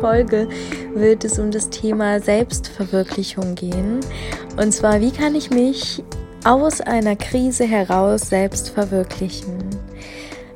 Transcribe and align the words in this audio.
Folge 0.00 0.48
wird 0.94 1.24
es 1.24 1.38
um 1.38 1.50
das 1.50 1.70
Thema 1.70 2.20
Selbstverwirklichung 2.20 3.54
gehen. 3.54 4.00
Und 4.56 4.72
zwar, 4.72 5.00
wie 5.00 5.10
kann 5.10 5.34
ich 5.34 5.50
mich 5.50 6.02
aus 6.44 6.80
einer 6.80 7.16
Krise 7.16 7.64
heraus 7.64 8.28
selbst 8.28 8.70
verwirklichen? 8.70 9.58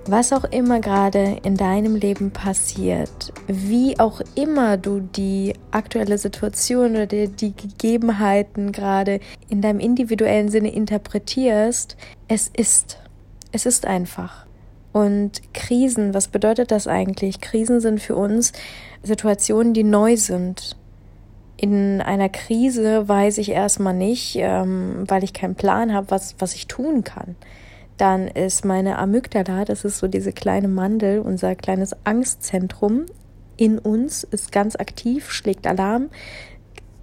Was 0.07 0.33
auch 0.33 0.45
immer 0.45 0.81
gerade 0.81 1.39
in 1.45 1.57
deinem 1.57 1.95
Leben 1.95 2.33
passiert, 2.33 3.33
wie 3.47 4.01
auch 4.01 4.21
immer 4.35 4.77
du 4.77 4.99
die 4.99 5.55
aktuelle 5.71 6.19
Situation 6.19 6.93
oder 6.93 7.07
die, 7.07 7.29
die 7.29 7.55
Gegebenheiten 7.55 8.73
gerade 8.73 9.21
in 9.49 9.61
deinem 9.61 9.79
individuellen 9.79 10.49
Sinne 10.49 10.73
interpretierst, 10.73 11.97
es 12.27 12.51
ist. 12.57 12.99
Es 13.53 13.65
ist 13.65 13.87
einfach. 13.87 14.47
Und 14.93 15.41
Krisen, 15.55 16.13
was 16.15 16.29
bedeutet 16.29 16.71
das 16.71 16.87
eigentlich? 16.87 17.41
Krisen 17.41 17.81
sind 17.81 18.01
für 18.01 18.15
uns 18.15 18.53
Situationen, 19.03 19.73
die 19.73 19.85
neu 19.85 20.17
sind. 20.17 20.77
In 21.57 22.01
einer 22.01 22.29
Krise 22.29 23.09
weiß 23.09 23.39
ich 23.39 23.51
erstmal 23.51 23.95
nicht, 23.95 24.37
ähm, 24.37 25.05
weil 25.09 25.25
ich 25.25 25.33
keinen 25.33 25.55
Plan 25.55 25.95
habe, 25.95 26.11
was, 26.11 26.35
was 26.39 26.55
ich 26.55 26.67
tun 26.67 27.05
kann. 27.05 27.37
Dann 27.97 28.27
ist 28.27 28.65
meine 28.65 28.99
Amygdala, 28.99 29.65
das 29.65 29.85
ist 29.85 29.99
so 29.99 30.09
diese 30.09 30.33
kleine 30.33 30.69
Mandel, 30.69 31.21
unser 31.21 31.55
kleines 31.55 31.95
Angstzentrum 32.05 33.07
in 33.57 33.79
uns, 33.79 34.25
ist 34.25 34.51
ganz 34.51 34.77
aktiv, 34.77 35.31
schlägt 35.31 35.67
Alarm, 35.67 36.09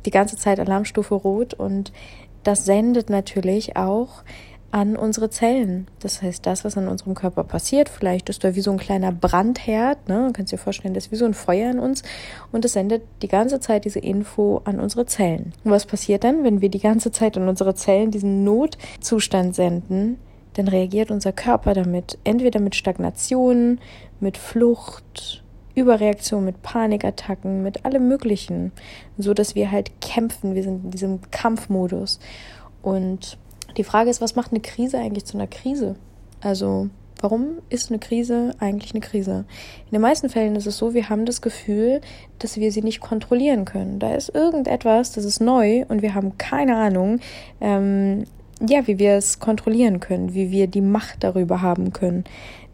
die 0.05 0.11
ganze 0.11 0.35
Zeit 0.35 0.59
Alarmstufe 0.59 1.15
rot 1.15 1.53
und 1.53 1.91
das 2.43 2.65
sendet 2.65 3.09
natürlich 3.09 3.75
auch 3.77 4.23
an 4.71 4.95
unsere 4.95 5.29
Zellen. 5.29 5.87
Das 5.99 6.21
heißt, 6.21 6.45
das, 6.45 6.63
was 6.63 6.77
an 6.77 6.87
unserem 6.87 7.15
Körper 7.15 7.43
passiert, 7.43 7.89
vielleicht 7.89 8.29
ist 8.29 8.43
da 8.43 8.55
wie 8.55 8.61
so 8.61 8.71
ein 8.71 8.77
kleiner 8.77 9.11
Brandherd, 9.11 10.07
ne? 10.07 10.27
Du 10.27 10.33
kannst 10.33 10.51
dir 10.51 10.57
vorstellen, 10.57 10.93
das 10.93 11.07
ist 11.07 11.11
wie 11.11 11.15
so 11.15 11.25
ein 11.25 11.33
Feuer 11.33 11.71
in 11.71 11.79
uns 11.79 12.03
und 12.51 12.65
es 12.65 12.73
sendet 12.73 13.03
die 13.21 13.27
ganze 13.27 13.59
Zeit 13.59 13.85
diese 13.85 13.99
Info 13.99 14.61
an 14.65 14.79
unsere 14.79 15.05
Zellen. 15.05 15.53
Und 15.63 15.71
was 15.71 15.85
passiert 15.85 16.23
dann, 16.23 16.43
wenn 16.43 16.61
wir 16.61 16.69
die 16.69 16.79
ganze 16.79 17.11
Zeit 17.11 17.35
an 17.37 17.47
unsere 17.47 17.73
Zellen 17.73 18.11
diesen 18.11 18.43
Notzustand 18.43 19.55
senden? 19.55 20.19
Dann 20.53 20.67
reagiert 20.67 21.11
unser 21.11 21.31
Körper 21.31 21.73
damit, 21.73 22.17
entweder 22.23 22.59
mit 22.59 22.75
Stagnation, 22.75 23.79
mit 24.19 24.37
Flucht, 24.37 25.43
Überreaktion, 25.73 26.45
mit 26.45 26.61
Panikattacken, 26.61 27.63
mit 27.63 27.85
allem 27.85 28.07
Möglichen, 28.07 28.71
so 29.17 29.33
dass 29.33 29.55
wir 29.55 29.71
halt 29.71 30.01
kämpfen. 30.01 30.55
Wir 30.55 30.63
sind 30.63 30.85
in 30.85 30.91
diesem 30.91 31.31
Kampfmodus 31.31 32.19
und 32.81 33.37
die 33.77 33.83
Frage 33.83 34.09
ist, 34.09 34.21
was 34.21 34.35
macht 34.35 34.51
eine 34.51 34.61
Krise 34.61 34.97
eigentlich 34.97 35.25
zu 35.25 35.37
einer 35.37 35.47
Krise? 35.47 35.95
Also, 36.41 36.89
warum 37.21 37.57
ist 37.69 37.89
eine 37.89 37.99
Krise 37.99 38.55
eigentlich 38.59 38.93
eine 38.93 39.01
Krise? 39.01 39.45
In 39.85 39.91
den 39.91 40.01
meisten 40.01 40.29
Fällen 40.29 40.55
ist 40.55 40.67
es 40.67 40.77
so, 40.77 40.93
wir 40.93 41.09
haben 41.09 41.25
das 41.25 41.41
Gefühl, 41.41 42.01
dass 42.39 42.57
wir 42.57 42.71
sie 42.71 42.81
nicht 42.81 43.01
kontrollieren 43.01 43.65
können. 43.65 43.99
Da 43.99 44.13
ist 44.15 44.33
irgendetwas, 44.33 45.11
das 45.11 45.25
ist 45.25 45.41
neu 45.41 45.85
und 45.87 46.01
wir 46.01 46.15
haben 46.15 46.37
keine 46.37 46.75
Ahnung, 46.77 47.19
ähm, 47.61 48.25
ja, 48.67 48.87
wie 48.87 48.99
wir 48.99 49.13
es 49.13 49.39
kontrollieren 49.39 50.01
können, 50.01 50.33
wie 50.33 50.51
wir 50.51 50.67
die 50.67 50.81
Macht 50.81 51.23
darüber 51.23 51.61
haben 51.61 51.93
können. 51.93 52.25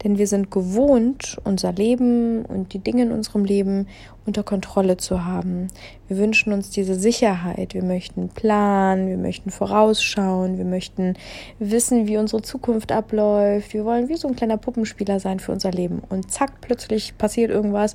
Denn 0.02 0.18
wir 0.18 0.26
sind 0.26 0.50
gewohnt, 0.50 1.38
unser 1.44 1.72
Leben 1.72 2.44
und 2.44 2.72
die 2.72 2.80
Dinge 2.80 3.04
in 3.04 3.12
unserem 3.12 3.44
Leben 3.44 3.86
unter 4.26 4.42
Kontrolle 4.42 4.96
zu 4.96 5.24
haben. 5.24 5.68
Wir 6.08 6.18
wünschen 6.18 6.52
uns 6.52 6.70
diese 6.70 6.94
Sicherheit. 6.94 7.74
Wir 7.74 7.84
möchten 7.84 8.28
planen, 8.28 9.08
wir 9.08 9.16
möchten 9.16 9.50
vorausschauen, 9.50 10.58
wir 10.58 10.64
möchten 10.64 11.14
wissen, 11.58 12.06
wie 12.06 12.16
unsere 12.16 12.42
Zukunft 12.42 12.92
abläuft. 12.92 13.74
Wir 13.74 13.84
wollen 13.84 14.08
wie 14.08 14.16
so 14.16 14.28
ein 14.28 14.36
kleiner 14.36 14.56
Puppenspieler 14.56 15.20
sein 15.20 15.40
für 15.40 15.52
unser 15.52 15.70
Leben. 15.70 16.02
Und 16.08 16.30
zack, 16.30 16.60
plötzlich 16.60 17.18
passiert 17.18 17.50
irgendwas 17.50 17.94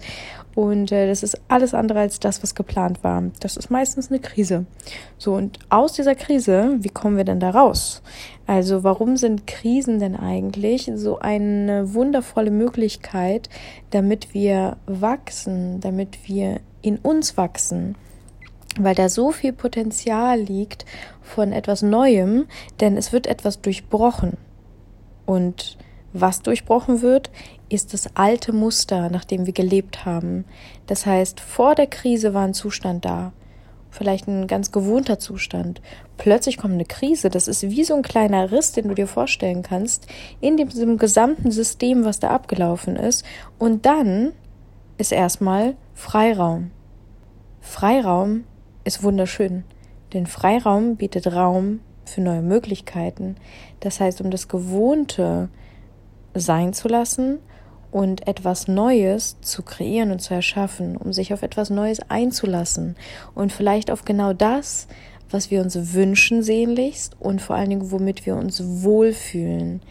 und 0.55 0.91
äh, 0.91 1.07
das 1.07 1.23
ist 1.23 1.39
alles 1.47 1.73
andere 1.73 1.99
als 1.99 2.19
das, 2.19 2.43
was 2.43 2.55
geplant 2.55 3.03
war. 3.03 3.23
Das 3.39 3.55
ist 3.57 3.69
meistens 3.69 4.09
eine 4.09 4.19
Krise. 4.19 4.65
So, 5.17 5.33
und 5.33 5.59
aus 5.69 5.93
dieser 5.93 6.15
Krise, 6.15 6.77
wie 6.79 6.89
kommen 6.89 7.17
wir 7.17 7.23
denn 7.23 7.39
da 7.39 7.51
raus? 7.51 8.01
Also 8.47 8.83
warum 8.83 9.15
sind 9.15 9.47
Krisen 9.47 9.99
denn 9.99 10.15
eigentlich 10.15 10.91
so 10.95 11.19
eine 11.19 11.93
wundervolle 11.93 12.51
Möglichkeit, 12.51 13.49
damit 13.91 14.33
wir 14.33 14.77
wachsen, 14.87 15.79
damit 15.79 16.27
wir 16.27 16.59
in 16.81 16.97
uns 16.97 17.37
wachsen? 17.37 17.95
Weil 18.79 18.95
da 18.95 19.09
so 19.09 19.31
viel 19.31 19.53
Potenzial 19.53 20.39
liegt 20.39 20.85
von 21.21 21.51
etwas 21.51 21.81
Neuem, 21.81 22.45
denn 22.79 22.97
es 22.97 23.11
wird 23.11 23.27
etwas 23.27 23.61
durchbrochen. 23.61 24.37
Und 25.25 25.77
was 26.13 26.41
durchbrochen 26.41 27.01
wird, 27.01 27.31
ist 27.69 27.93
das 27.93 28.15
alte 28.15 28.53
Muster, 28.53 29.09
nach 29.09 29.25
dem 29.25 29.45
wir 29.45 29.53
gelebt 29.53 30.05
haben. 30.05 30.45
Das 30.87 31.05
heißt, 31.05 31.39
vor 31.39 31.75
der 31.75 31.87
Krise 31.87 32.33
war 32.33 32.45
ein 32.45 32.53
Zustand 32.53 33.05
da 33.05 33.33
vielleicht 33.91 34.27
ein 34.27 34.47
ganz 34.47 34.71
gewohnter 34.71 35.19
Zustand. 35.19 35.81
Plötzlich 36.17 36.57
kommt 36.57 36.73
eine 36.73 36.85
Krise, 36.85 37.29
das 37.29 37.47
ist 37.47 37.63
wie 37.63 37.83
so 37.83 37.93
ein 37.93 38.01
kleiner 38.01 38.51
Riss, 38.51 38.71
den 38.71 38.87
du 38.87 38.95
dir 38.95 39.07
vorstellen 39.07 39.63
kannst, 39.63 40.07
in 40.39 40.57
diesem 40.57 40.97
gesamten 40.97 41.51
System, 41.51 42.05
was 42.05 42.19
da 42.19 42.29
abgelaufen 42.29 42.95
ist. 42.95 43.25
Und 43.59 43.85
dann 43.85 44.31
ist 44.97 45.11
erstmal 45.11 45.75
Freiraum. 45.93 46.71
Freiraum 47.59 48.45
ist 48.83 49.03
wunderschön, 49.03 49.63
denn 50.13 50.25
Freiraum 50.25 50.95
bietet 50.95 51.27
Raum 51.27 51.79
für 52.05 52.21
neue 52.21 52.41
Möglichkeiten. 52.41 53.35
Das 53.79 53.99
heißt, 53.99 54.21
um 54.21 54.31
das 54.31 54.47
Gewohnte 54.47 55.49
sein 56.33 56.73
zu 56.73 56.87
lassen 56.87 57.39
und 57.91 58.27
etwas 58.27 58.67
Neues 58.67 59.37
zu 59.41 59.63
kreieren 59.63 60.11
und 60.11 60.19
zu 60.19 60.33
erschaffen, 60.33 60.97
um 60.97 61.13
sich 61.13 61.33
auf 61.33 61.41
etwas 61.41 61.69
Neues 61.69 61.99
einzulassen 62.09 62.95
und 63.35 63.51
vielleicht 63.51 63.91
auf 63.91 64.05
genau 64.05 64.33
das, 64.33 64.87
was 65.29 65.51
wir 65.51 65.61
uns 65.61 65.93
wünschen 65.93 66.43
sehnlichst 66.43 67.15
und 67.19 67.41
vor 67.41 67.55
allen 67.55 67.69
Dingen, 67.69 67.91
womit 67.91 68.25
wir 68.25 68.35
uns 68.35 68.63
wohlfühlen. 68.83 69.81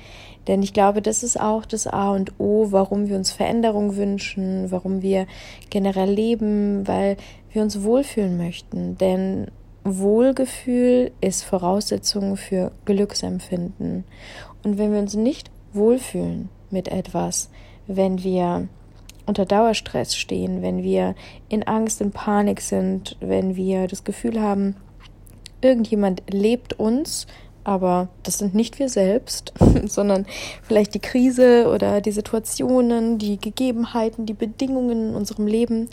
Denn 0.46 0.62
ich 0.62 0.72
glaube, 0.72 1.02
das 1.02 1.22
ist 1.22 1.38
auch 1.38 1.64
das 1.64 1.86
A 1.86 2.10
und 2.12 2.32
O, 2.38 2.68
warum 2.70 3.08
wir 3.08 3.16
uns 3.16 3.30
Veränderung 3.30 3.96
wünschen, 3.96 4.70
warum 4.70 5.02
wir 5.02 5.26
generell 5.68 6.10
leben, 6.10 6.86
weil 6.88 7.16
wir 7.52 7.62
uns 7.62 7.82
wohlfühlen 7.82 8.36
möchten. 8.36 8.96
Denn 8.96 9.48
Wohlgefühl 9.84 11.12
ist 11.20 11.42
Voraussetzung 11.42 12.36
für 12.36 12.72
Glücksempfinden. 12.84 14.04
Und 14.62 14.78
wenn 14.78 14.92
wir 14.92 15.00
uns 15.00 15.14
nicht 15.14 15.50
wohlfühlen 15.72 16.48
mit 16.70 16.88
etwas, 16.88 17.50
wenn 17.86 18.22
wir 18.22 18.68
unter 19.26 19.44
Dauerstress 19.46 20.16
stehen, 20.16 20.62
wenn 20.62 20.82
wir 20.82 21.14
in 21.48 21.62
Angst, 21.62 22.00
in 22.00 22.10
Panik 22.10 22.60
sind, 22.60 23.16
wenn 23.20 23.56
wir 23.56 23.86
das 23.86 24.04
Gefühl 24.04 24.40
haben, 24.40 24.76
irgendjemand 25.60 26.22
lebt 26.28 26.72
uns, 26.78 27.26
aber 27.64 28.08
das 28.22 28.38
sind 28.38 28.54
nicht 28.54 28.78
wir 28.78 28.88
selbst, 28.88 29.52
sondern 29.86 30.26
vielleicht 30.62 30.94
die 30.94 31.00
Krise 31.00 31.68
oder 31.68 32.00
die 32.00 32.12
Situationen, 32.12 33.18
die 33.18 33.38
Gegebenheiten, 33.38 34.26
die 34.26 34.34
Bedingungen 34.34 35.10
in 35.10 35.14
unserem 35.14 35.46
Leben, 35.46 35.88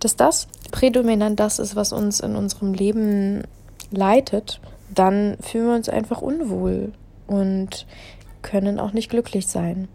dass 0.00 0.16
das 0.16 0.48
prädominant 0.70 1.38
das 1.40 1.58
ist, 1.58 1.76
was 1.76 1.92
uns 1.92 2.20
in 2.20 2.36
unserem 2.36 2.74
Leben 2.74 3.42
leitet, 3.90 4.60
dann 4.94 5.36
fühlen 5.40 5.66
wir 5.66 5.74
uns 5.74 5.88
einfach 5.88 6.22
unwohl 6.22 6.92
und 7.26 7.86
können 8.42 8.80
auch 8.80 8.92
nicht 8.92 9.10
glücklich 9.10 9.46
sein. 9.46 9.88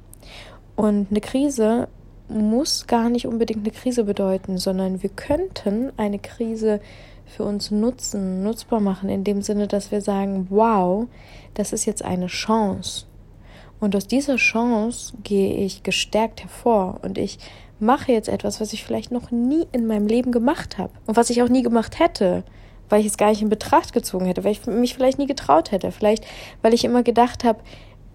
Und 0.75 1.07
eine 1.09 1.21
Krise 1.21 1.87
muss 2.29 2.87
gar 2.87 3.09
nicht 3.09 3.27
unbedingt 3.27 3.59
eine 3.59 3.71
Krise 3.71 4.03
bedeuten, 4.03 4.57
sondern 4.57 5.01
wir 5.01 5.09
könnten 5.09 5.91
eine 5.97 6.19
Krise 6.19 6.79
für 7.27 7.43
uns 7.43 7.71
nutzen, 7.71 8.43
nutzbar 8.43 8.79
machen, 8.79 9.09
in 9.09 9.23
dem 9.23 9.41
Sinne, 9.41 9.67
dass 9.67 9.91
wir 9.91 10.01
sagen, 10.01 10.47
wow, 10.49 11.07
das 11.53 11.73
ist 11.73 11.85
jetzt 11.85 12.03
eine 12.03 12.27
Chance. 12.27 13.05
Und 13.79 13.95
aus 13.95 14.07
dieser 14.07 14.37
Chance 14.37 15.13
gehe 15.23 15.55
ich 15.57 15.83
gestärkt 15.83 16.41
hervor 16.41 16.99
und 17.03 17.17
ich 17.17 17.37
mache 17.79 18.11
jetzt 18.11 18.29
etwas, 18.29 18.59
was 18.59 18.73
ich 18.73 18.83
vielleicht 18.83 19.11
noch 19.11 19.29
nie 19.29 19.67
in 19.71 19.85
meinem 19.85 20.07
Leben 20.07 20.31
gemacht 20.31 20.79
habe 20.79 20.91
und 21.05 21.15
was 21.15 21.29
ich 21.29 21.43
auch 21.43 21.49
nie 21.49 21.61
gemacht 21.61 21.99
hätte, 21.99 22.43
weil 22.89 23.01
ich 23.01 23.07
es 23.07 23.17
gar 23.17 23.29
nicht 23.29 23.43
in 23.43 23.49
Betracht 23.49 23.93
gezogen 23.93 24.25
hätte, 24.25 24.43
weil 24.43 24.53
ich 24.53 24.65
mich 24.65 24.95
vielleicht 24.95 25.19
nie 25.19 25.27
getraut 25.27 25.71
hätte, 25.71 25.91
vielleicht 25.91 26.25
weil 26.63 26.73
ich 26.73 26.85
immer 26.85 27.03
gedacht 27.03 27.43
habe, 27.43 27.59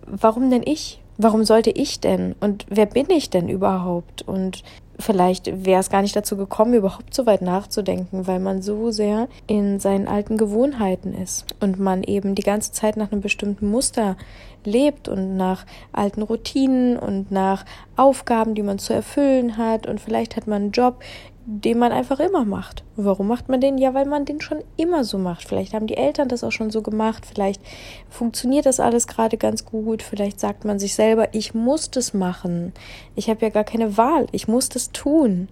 warum 0.06 0.50
denn 0.50 0.62
ich? 0.64 1.02
warum 1.18 1.44
sollte 1.44 1.70
ich 1.70 2.00
denn 2.00 2.34
und 2.40 2.66
wer 2.68 2.86
bin 2.86 3.10
ich 3.10 3.30
denn 3.30 3.48
überhaupt 3.48 4.22
und 4.22 4.62
vielleicht 4.98 5.64
wäre 5.64 5.80
es 5.80 5.90
gar 5.90 6.02
nicht 6.02 6.14
dazu 6.14 6.36
gekommen, 6.36 6.74
überhaupt 6.74 7.14
so 7.14 7.26
weit 7.26 7.42
nachzudenken, 7.42 8.26
weil 8.26 8.40
man 8.40 8.62
so 8.62 8.90
sehr 8.90 9.28
in 9.46 9.80
seinen 9.80 10.08
alten 10.08 10.36
Gewohnheiten 10.36 11.14
ist 11.14 11.46
und 11.60 11.78
man 11.78 12.02
eben 12.02 12.34
die 12.34 12.42
ganze 12.42 12.72
Zeit 12.72 12.96
nach 12.96 13.12
einem 13.12 13.20
bestimmten 13.20 13.68
Muster 13.68 14.16
lebt 14.64 15.08
und 15.08 15.36
nach 15.36 15.66
alten 15.92 16.22
Routinen 16.22 16.96
und 16.96 17.30
nach 17.30 17.64
Aufgaben, 17.96 18.54
die 18.54 18.62
man 18.62 18.78
zu 18.78 18.92
erfüllen 18.92 19.56
hat. 19.56 19.86
Und 19.86 20.00
vielleicht 20.00 20.36
hat 20.36 20.46
man 20.46 20.62
einen 20.62 20.70
Job, 20.72 21.02
den 21.44 21.78
man 21.78 21.90
einfach 21.90 22.20
immer 22.20 22.44
macht. 22.44 22.84
warum 22.96 23.26
macht 23.26 23.48
man 23.48 23.60
den? 23.60 23.76
Ja, 23.76 23.94
weil 23.94 24.06
man 24.06 24.24
den 24.24 24.40
schon 24.40 24.62
immer 24.76 25.02
so 25.02 25.18
macht. 25.18 25.48
Vielleicht 25.48 25.74
haben 25.74 25.88
die 25.88 25.96
Eltern 25.96 26.28
das 26.28 26.44
auch 26.44 26.52
schon 26.52 26.70
so 26.70 26.82
gemacht. 26.82 27.26
Vielleicht 27.26 27.60
funktioniert 28.08 28.66
das 28.66 28.78
alles 28.78 29.08
gerade 29.08 29.36
ganz 29.36 29.64
gut. 29.64 30.02
Vielleicht 30.02 30.38
sagt 30.38 30.64
man 30.64 30.78
sich 30.78 30.94
selber, 30.94 31.34
ich 31.34 31.52
muss 31.54 31.90
das 31.90 32.14
machen. 32.14 32.72
Ich 33.16 33.28
habe 33.28 33.44
ja 33.44 33.48
gar 33.50 33.64
keine 33.64 33.96
Wahl. 33.96 34.26
Ich 34.30 34.46
muss 34.46 34.68
das 34.68 34.92
tun. 34.92 35.48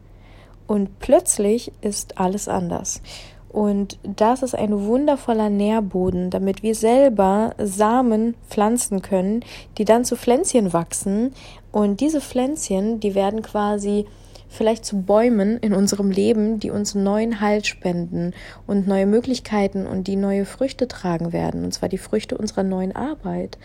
Und 0.68 1.00
plötzlich 1.00 1.72
ist 1.80 2.18
alles 2.18 2.46
anders. 2.46 3.02
Und 3.48 3.98
das 4.04 4.44
ist 4.44 4.54
ein 4.54 4.86
wundervoller 4.86 5.50
Nährboden, 5.50 6.30
damit 6.30 6.62
wir 6.62 6.76
selber 6.76 7.54
Samen 7.58 8.36
pflanzen 8.48 9.02
können, 9.02 9.44
die 9.76 9.84
dann 9.84 10.04
zu 10.04 10.14
Pflänzchen 10.14 10.72
wachsen. 10.72 11.32
Und 11.72 12.00
diese 12.00 12.20
Pflänzchen, 12.20 13.00
die 13.00 13.16
werden 13.16 13.42
quasi 13.42 14.06
vielleicht 14.50 14.84
zu 14.84 15.02
Bäumen 15.02 15.56
in 15.58 15.72
unserem 15.72 16.10
Leben, 16.10 16.58
die 16.58 16.70
uns 16.70 16.94
neuen 16.94 17.40
Halt 17.40 17.66
spenden 17.66 18.34
und 18.66 18.86
neue 18.86 19.06
Möglichkeiten 19.06 19.86
und 19.86 20.08
die 20.08 20.16
neue 20.16 20.44
Früchte 20.44 20.88
tragen 20.88 21.32
werden, 21.32 21.64
und 21.64 21.72
zwar 21.72 21.88
die 21.88 21.98
Früchte 21.98 22.36
unserer 22.36 22.64
neuen 22.64 22.94
Arbeit. 22.94 23.58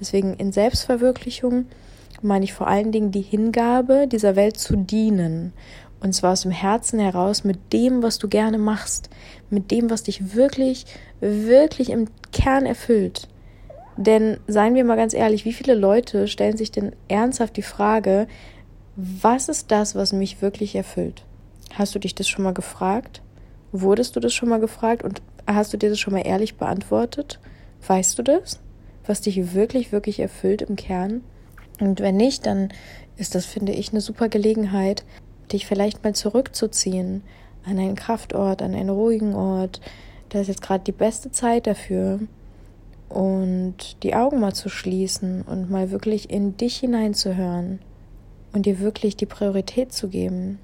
Deswegen 0.00 0.34
in 0.34 0.52
Selbstverwirklichung 0.52 1.66
meine 2.22 2.44
ich 2.44 2.54
vor 2.54 2.68
allen 2.68 2.92
Dingen 2.92 3.10
die 3.10 3.20
Hingabe, 3.20 4.06
dieser 4.06 4.36
Welt 4.36 4.58
zu 4.58 4.76
dienen. 4.76 5.52
Und 6.00 6.14
zwar 6.14 6.32
aus 6.32 6.42
dem 6.42 6.52
Herzen 6.52 7.00
heraus 7.00 7.42
mit 7.42 7.72
dem, 7.72 8.04
was 8.04 8.18
du 8.18 8.28
gerne 8.28 8.58
machst, 8.58 9.10
mit 9.50 9.72
dem, 9.72 9.90
was 9.90 10.04
dich 10.04 10.34
wirklich, 10.36 10.86
wirklich 11.20 11.90
im 11.90 12.06
Kern 12.32 12.64
erfüllt. 12.66 13.28
Denn 13.96 14.38
seien 14.46 14.76
wir 14.76 14.84
mal 14.84 14.96
ganz 14.96 15.12
ehrlich, 15.12 15.44
wie 15.44 15.52
viele 15.52 15.74
Leute 15.74 16.28
stellen 16.28 16.56
sich 16.56 16.70
denn 16.70 16.92
ernsthaft 17.08 17.56
die 17.56 17.62
Frage, 17.62 18.28
was 19.00 19.48
ist 19.48 19.70
das, 19.70 19.94
was 19.94 20.12
mich 20.12 20.42
wirklich 20.42 20.74
erfüllt? 20.74 21.22
Hast 21.72 21.94
du 21.94 22.00
dich 22.00 22.16
das 22.16 22.26
schon 22.26 22.42
mal 22.42 22.52
gefragt? 22.52 23.22
Wurdest 23.70 24.16
du 24.16 24.20
das 24.20 24.34
schon 24.34 24.48
mal 24.48 24.58
gefragt 24.58 25.04
und 25.04 25.22
hast 25.46 25.72
du 25.72 25.76
dir 25.76 25.88
das 25.88 26.00
schon 26.00 26.14
mal 26.14 26.26
ehrlich 26.26 26.56
beantwortet? 26.56 27.38
Weißt 27.86 28.18
du 28.18 28.24
das? 28.24 28.58
Was 29.06 29.20
dich 29.20 29.54
wirklich, 29.54 29.92
wirklich 29.92 30.18
erfüllt 30.18 30.62
im 30.62 30.74
Kern? 30.74 31.22
Und 31.78 32.00
wenn 32.00 32.16
nicht, 32.16 32.44
dann 32.44 32.70
ist 33.16 33.36
das, 33.36 33.46
finde 33.46 33.70
ich, 33.70 33.92
eine 33.92 34.00
super 34.00 34.28
Gelegenheit, 34.28 35.04
dich 35.52 35.64
vielleicht 35.64 36.02
mal 36.02 36.16
zurückzuziehen 36.16 37.22
an 37.64 37.78
einen 37.78 37.94
Kraftort, 37.94 38.62
an 38.62 38.74
einen 38.74 38.90
ruhigen 38.90 39.36
Ort. 39.36 39.80
Da 40.30 40.40
ist 40.40 40.48
jetzt 40.48 40.62
gerade 40.62 40.82
die 40.82 40.90
beste 40.90 41.30
Zeit 41.30 41.68
dafür. 41.68 42.18
Und 43.08 44.02
die 44.02 44.16
Augen 44.16 44.40
mal 44.40 44.54
zu 44.54 44.68
schließen 44.68 45.42
und 45.42 45.70
mal 45.70 45.92
wirklich 45.92 46.30
in 46.30 46.56
dich 46.56 46.78
hineinzuhören 46.78 47.78
und 48.52 48.66
dir 48.66 48.80
wirklich 48.80 49.16
die 49.16 49.26
Priorität 49.26 49.92
zu 49.92 50.08
geben 50.08 50.58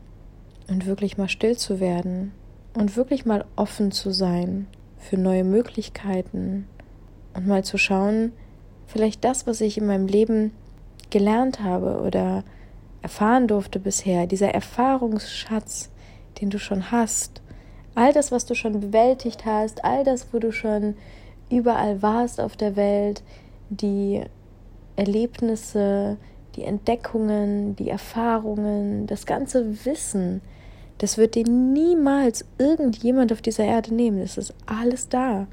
und 0.69 0.86
wirklich 0.86 1.19
mal 1.19 1.28
still 1.28 1.56
zu 1.56 1.81
werden 1.81 2.32
und 2.75 2.96
wirklich 2.96 3.26
mal 3.26 3.44
offen 3.56 3.90
zu 3.92 4.10
sein 4.10 4.66
für 4.98 5.16
neue 5.16 5.44
Möglichkeiten 5.44 6.66
und 7.34 7.46
mal 7.46 7.64
zu 7.64 7.78
schauen, 7.78 8.32
vielleicht 8.86 9.25
das, 9.25 9.46
was 9.46 9.60
ich 9.60 9.78
in 9.78 9.86
meinem 9.86 10.06
Leben 10.06 10.52
gelernt 11.10 11.60
habe 11.60 12.00
oder 12.00 12.44
erfahren 13.02 13.46
durfte 13.48 13.78
bisher, 13.78 14.26
dieser 14.26 14.48
Erfahrungsschatz, 14.54 15.90
den 16.40 16.50
du 16.50 16.58
schon 16.58 16.90
hast, 16.90 17.42
all 17.94 18.12
das, 18.12 18.32
was 18.32 18.46
du 18.46 18.54
schon 18.54 18.81
bewältigt 18.81 19.44
hast, 19.44 19.84
all 19.84 20.04
das, 20.04 20.32
wo 20.32 20.38
du 20.38 20.52
schon 20.52 20.96
überall 21.50 22.02
warst 22.02 22.40
auf 22.40 22.56
der 22.56 22.76
Welt, 22.76 23.22
die 23.69 24.22
Erlebnisse, 24.96 26.16
die 26.56 26.64
Entdeckungen, 26.64 27.76
die 27.76 27.90
Erfahrungen, 27.90 29.06
das 29.06 29.26
ganze 29.26 29.84
Wissen, 29.84 30.40
das 30.98 31.18
wird 31.18 31.34
dir 31.34 31.44
niemals 31.44 32.44
irgendjemand 32.58 33.32
auf 33.32 33.42
dieser 33.42 33.64
Erde 33.64 33.94
nehmen. 33.94 34.20
Das 34.20 34.38
ist 34.38 34.54
alles 34.66 35.08
da. 35.08 35.46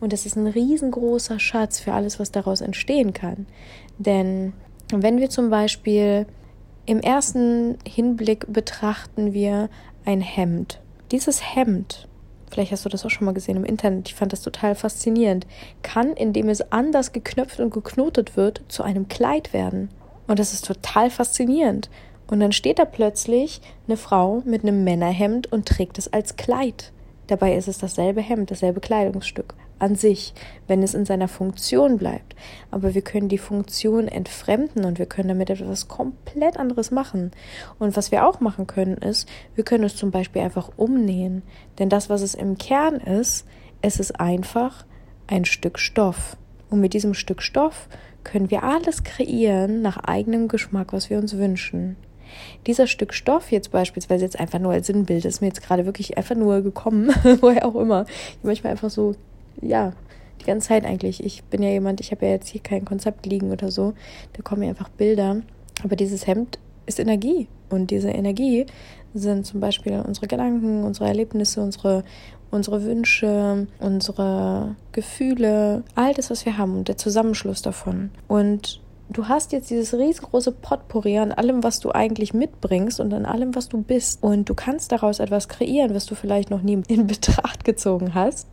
Und 0.00 0.12
das 0.12 0.26
ist 0.26 0.36
ein 0.36 0.48
riesengroßer 0.48 1.38
Schatz 1.38 1.78
für 1.78 1.92
alles, 1.92 2.18
was 2.18 2.32
daraus 2.32 2.60
entstehen 2.60 3.12
kann. 3.12 3.46
Denn 3.98 4.52
wenn 4.92 5.18
wir 5.18 5.30
zum 5.30 5.50
Beispiel 5.50 6.26
im 6.86 7.00
ersten 7.00 7.78
Hinblick 7.86 8.52
betrachten 8.52 9.32
wir 9.32 9.68
ein 10.04 10.20
Hemd. 10.20 10.80
Dieses 11.12 11.54
Hemd, 11.54 12.08
vielleicht 12.50 12.72
hast 12.72 12.84
du 12.84 12.88
das 12.88 13.04
auch 13.06 13.10
schon 13.10 13.26
mal 13.26 13.34
gesehen 13.34 13.56
im 13.56 13.64
Internet, 13.64 14.08
ich 14.08 14.14
fand 14.16 14.32
das 14.32 14.42
total 14.42 14.74
faszinierend, 14.74 15.46
kann, 15.82 16.14
indem 16.14 16.48
es 16.48 16.72
anders 16.72 17.12
geknöpft 17.12 17.60
und 17.60 17.72
geknotet 17.72 18.36
wird, 18.36 18.62
zu 18.68 18.82
einem 18.82 19.06
Kleid 19.06 19.52
werden. 19.52 19.90
Und 20.30 20.38
das 20.38 20.54
ist 20.54 20.64
total 20.64 21.10
faszinierend. 21.10 21.90
Und 22.28 22.38
dann 22.38 22.52
steht 22.52 22.78
da 22.78 22.84
plötzlich 22.84 23.60
eine 23.88 23.96
Frau 23.96 24.42
mit 24.44 24.62
einem 24.62 24.84
Männerhemd 24.84 25.50
und 25.50 25.66
trägt 25.66 25.98
es 25.98 26.12
als 26.12 26.36
Kleid. 26.36 26.92
Dabei 27.26 27.56
ist 27.56 27.66
es 27.66 27.78
dasselbe 27.78 28.20
Hemd, 28.20 28.52
dasselbe 28.52 28.78
Kleidungsstück 28.78 29.54
an 29.80 29.96
sich, 29.96 30.32
wenn 30.68 30.84
es 30.84 30.94
in 30.94 31.04
seiner 31.04 31.26
Funktion 31.26 31.98
bleibt. 31.98 32.36
Aber 32.70 32.94
wir 32.94 33.02
können 33.02 33.28
die 33.28 33.38
Funktion 33.38 34.06
entfremden 34.06 34.84
und 34.84 35.00
wir 35.00 35.06
können 35.06 35.30
damit 35.30 35.50
etwas 35.50 35.88
komplett 35.88 36.56
anderes 36.58 36.92
machen. 36.92 37.32
Und 37.80 37.96
was 37.96 38.12
wir 38.12 38.24
auch 38.24 38.38
machen 38.38 38.68
können, 38.68 38.98
ist, 38.98 39.28
wir 39.56 39.64
können 39.64 39.82
es 39.82 39.96
zum 39.96 40.12
Beispiel 40.12 40.42
einfach 40.42 40.70
umnähen. 40.76 41.42
Denn 41.80 41.88
das, 41.88 42.08
was 42.08 42.22
es 42.22 42.36
im 42.36 42.56
Kern 42.56 43.00
ist, 43.00 43.48
es 43.82 43.98
ist 43.98 44.20
einfach 44.20 44.86
ein 45.26 45.44
Stück 45.44 45.80
Stoff. 45.80 46.36
Und 46.68 46.80
mit 46.80 46.94
diesem 46.94 47.14
Stück 47.14 47.42
Stoff 47.42 47.88
können 48.24 48.50
wir 48.50 48.62
alles 48.62 49.04
kreieren 49.04 49.82
nach 49.82 49.98
eigenem 49.98 50.48
Geschmack, 50.48 50.92
was 50.92 51.10
wir 51.10 51.18
uns 51.18 51.36
wünschen. 51.36 51.96
Dieser 52.66 52.86
Stück 52.86 53.12
Stoff 53.12 53.50
jetzt 53.50 53.72
beispielsweise 53.72 54.24
jetzt 54.24 54.38
einfach 54.38 54.58
nur 54.58 54.72
als 54.72 54.86
Sinnbild 54.86 55.24
ist 55.24 55.40
mir 55.40 55.48
jetzt 55.48 55.62
gerade 55.62 55.86
wirklich 55.86 56.16
einfach 56.16 56.36
nur 56.36 56.62
gekommen, 56.62 57.10
woher 57.40 57.66
auch 57.66 57.74
immer. 57.74 58.06
Ich 58.08 58.44
manchmal 58.44 58.72
einfach 58.72 58.90
so, 58.90 59.14
ja, 59.60 59.92
die 60.40 60.44
ganze 60.46 60.68
Zeit 60.68 60.84
eigentlich. 60.84 61.24
Ich 61.24 61.42
bin 61.44 61.62
ja 61.62 61.70
jemand, 61.70 62.00
ich 62.00 62.12
habe 62.12 62.26
ja 62.26 62.32
jetzt 62.32 62.48
hier 62.48 62.62
kein 62.62 62.84
Konzept 62.84 63.26
liegen 63.26 63.50
oder 63.50 63.70
so. 63.70 63.94
Da 64.34 64.42
kommen 64.42 64.60
mir 64.60 64.68
einfach 64.68 64.88
Bilder. 64.88 65.42
Aber 65.82 65.96
dieses 65.96 66.26
Hemd 66.26 66.58
ist 66.86 66.98
Energie. 66.98 67.48
Und 67.68 67.90
diese 67.90 68.10
Energie 68.10 68.66
sind 69.14 69.46
zum 69.46 69.60
Beispiel 69.60 70.02
unsere 70.06 70.26
Gedanken, 70.26 70.84
unsere 70.84 71.08
Erlebnisse, 71.08 71.60
unsere, 71.60 72.04
unsere 72.50 72.84
Wünsche, 72.84 73.66
unsere 73.78 74.76
Gefühle, 74.92 75.82
all 75.94 76.14
das, 76.14 76.30
was 76.30 76.44
wir 76.44 76.58
haben 76.58 76.76
und 76.78 76.88
der 76.88 76.96
Zusammenschluss 76.96 77.62
davon. 77.62 78.10
Und 78.28 78.80
du 79.10 79.28
hast 79.28 79.52
jetzt 79.52 79.70
dieses 79.70 79.94
riesengroße 79.94 80.52
Potpourri 80.52 81.18
an 81.18 81.32
allem, 81.32 81.62
was 81.62 81.80
du 81.80 81.92
eigentlich 81.92 82.32
mitbringst 82.32 83.00
und 83.00 83.12
an 83.12 83.26
allem, 83.26 83.54
was 83.54 83.68
du 83.68 83.82
bist. 83.82 84.22
Und 84.22 84.48
du 84.48 84.54
kannst 84.54 84.92
daraus 84.92 85.18
etwas 85.18 85.48
kreieren, 85.48 85.94
was 85.94 86.06
du 86.06 86.14
vielleicht 86.14 86.50
noch 86.50 86.62
nie 86.62 86.82
in 86.88 87.06
Betracht 87.06 87.64
gezogen 87.64 88.14
hast. 88.14 88.46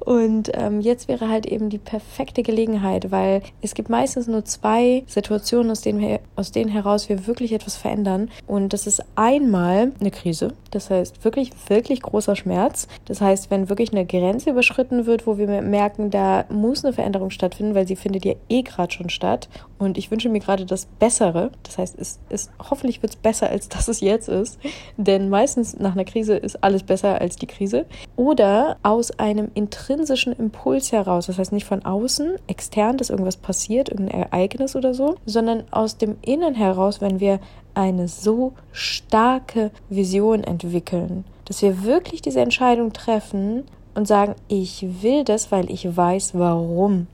Und 0.00 0.50
ähm, 0.54 0.80
jetzt 0.80 1.08
wäre 1.08 1.28
halt 1.28 1.46
eben 1.46 1.70
die 1.70 1.78
perfekte 1.78 2.42
Gelegenheit, 2.42 3.10
weil 3.10 3.42
es 3.62 3.74
gibt 3.74 3.88
meistens 3.88 4.26
nur 4.26 4.44
zwei 4.44 5.04
Situationen, 5.06 5.70
aus 5.70 5.80
denen, 5.80 6.18
aus 6.36 6.52
denen 6.52 6.70
heraus 6.70 7.08
wir 7.08 7.26
wirklich 7.26 7.52
etwas 7.52 7.76
verändern. 7.76 8.30
Und 8.46 8.72
das 8.72 8.86
ist 8.86 9.04
einmal 9.14 9.92
eine 10.00 10.10
Krise, 10.10 10.54
das 10.70 10.90
heißt 10.90 11.24
wirklich, 11.24 11.52
wirklich 11.68 12.02
großer 12.02 12.36
Schmerz. 12.36 12.88
Das 13.04 13.20
heißt, 13.20 13.50
wenn 13.50 13.68
wirklich 13.68 13.92
eine 13.92 14.06
Grenze 14.06 14.50
überschritten 14.50 15.06
wird, 15.06 15.26
wo 15.26 15.38
wir 15.38 15.46
merken, 15.62 16.10
da 16.10 16.44
muss 16.48 16.84
eine 16.84 16.92
Veränderung 16.92 17.30
stattfinden, 17.30 17.74
weil 17.74 17.86
sie 17.86 17.96
findet 17.96 18.24
ja 18.24 18.34
eh 18.48 18.62
gerade 18.62 18.92
schon 18.92 19.10
statt. 19.10 19.48
Und 19.78 19.96
ich 19.96 20.10
wünsche 20.10 20.28
mir 20.28 20.40
gerade 20.40 20.66
das 20.66 20.86
Bessere. 20.86 21.52
Das 21.62 21.78
heißt, 21.78 21.96
es, 21.98 22.18
es, 22.28 22.50
hoffentlich 22.58 23.02
wird 23.02 23.12
es 23.12 23.16
besser, 23.16 23.48
als 23.48 23.68
dass 23.68 23.88
es 23.88 24.00
jetzt 24.00 24.28
ist. 24.28 24.58
Denn 24.96 25.28
meistens 25.28 25.78
nach 25.78 25.92
einer 25.92 26.04
Krise 26.04 26.34
ist 26.34 26.62
alles 26.64 26.82
besser 26.82 27.20
als 27.20 27.36
die 27.36 27.46
Krise. 27.46 27.86
Oder 28.16 28.78
aus 28.82 29.12
einem 29.18 29.27
intrinsischen 29.36 30.32
Impuls 30.32 30.92
heraus. 30.92 31.26
Das 31.26 31.38
heißt 31.38 31.52
nicht 31.52 31.66
von 31.66 31.84
außen, 31.84 32.36
extern, 32.46 32.96
dass 32.96 33.10
irgendwas 33.10 33.36
passiert, 33.36 33.88
irgendein 33.88 34.22
Ereignis 34.22 34.76
oder 34.76 34.94
so, 34.94 35.16
sondern 35.26 35.64
aus 35.70 35.98
dem 35.98 36.16
Innen 36.22 36.54
heraus, 36.54 37.00
wenn 37.00 37.20
wir 37.20 37.40
eine 37.74 38.08
so 38.08 38.54
starke 38.72 39.70
Vision 39.88 40.42
entwickeln, 40.42 41.24
dass 41.44 41.62
wir 41.62 41.84
wirklich 41.84 42.22
diese 42.22 42.40
Entscheidung 42.40 42.92
treffen 42.92 43.64
und 43.94 44.08
sagen, 44.08 44.34
ich 44.48 44.86
will 45.02 45.24
das, 45.24 45.52
weil 45.52 45.70
ich 45.70 45.96
weiß 45.96 46.38
warum. 46.38 47.06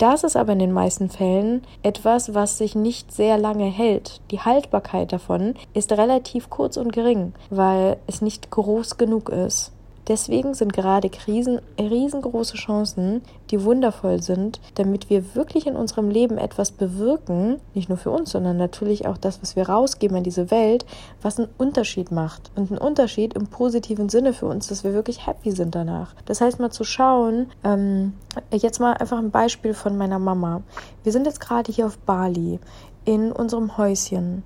Das 0.00 0.24
ist 0.24 0.34
aber 0.34 0.54
in 0.54 0.58
den 0.58 0.72
meisten 0.72 1.10
Fällen 1.10 1.60
etwas, 1.82 2.32
was 2.32 2.56
sich 2.56 2.74
nicht 2.74 3.12
sehr 3.12 3.36
lange 3.36 3.66
hält. 3.66 4.22
Die 4.30 4.40
Haltbarkeit 4.40 5.12
davon 5.12 5.54
ist 5.74 5.92
relativ 5.92 6.48
kurz 6.48 6.78
und 6.78 6.90
gering, 6.90 7.34
weil 7.50 7.98
es 8.06 8.22
nicht 8.22 8.50
groß 8.50 8.96
genug 8.96 9.28
ist. 9.28 9.72
Deswegen 10.10 10.54
sind 10.54 10.72
gerade 10.72 11.08
Krisen 11.08 11.60
riesengroße 11.78 12.56
Chancen, 12.56 13.22
die 13.52 13.62
wundervoll 13.62 14.20
sind, 14.20 14.60
damit 14.74 15.08
wir 15.08 15.36
wirklich 15.36 15.68
in 15.68 15.76
unserem 15.76 16.10
Leben 16.10 16.36
etwas 16.36 16.72
bewirken, 16.72 17.60
nicht 17.74 17.88
nur 17.88 17.96
für 17.96 18.10
uns, 18.10 18.32
sondern 18.32 18.56
natürlich 18.56 19.06
auch 19.06 19.16
das, 19.16 19.40
was 19.40 19.54
wir 19.54 19.68
rausgeben 19.68 20.16
an 20.16 20.24
diese 20.24 20.50
Welt, 20.50 20.84
was 21.22 21.38
einen 21.38 21.48
Unterschied 21.58 22.10
macht. 22.10 22.50
Und 22.56 22.72
einen 22.72 22.80
Unterschied 22.80 23.34
im 23.34 23.46
positiven 23.46 24.08
Sinne 24.08 24.32
für 24.32 24.46
uns, 24.46 24.66
dass 24.66 24.82
wir 24.82 24.94
wirklich 24.94 25.28
happy 25.28 25.52
sind 25.52 25.76
danach. 25.76 26.12
Das 26.24 26.40
heißt 26.40 26.58
mal 26.58 26.72
zu 26.72 26.82
schauen, 26.82 27.46
ähm, 27.62 28.14
jetzt 28.50 28.80
mal 28.80 28.94
einfach 28.94 29.18
ein 29.18 29.30
Beispiel 29.30 29.74
von 29.74 29.96
meiner 29.96 30.18
Mama. 30.18 30.62
Wir 31.04 31.12
sind 31.12 31.24
jetzt 31.24 31.38
gerade 31.38 31.70
hier 31.70 31.86
auf 31.86 31.98
Bali 31.98 32.58
in 33.04 33.30
unserem 33.30 33.78
Häuschen 33.78 34.42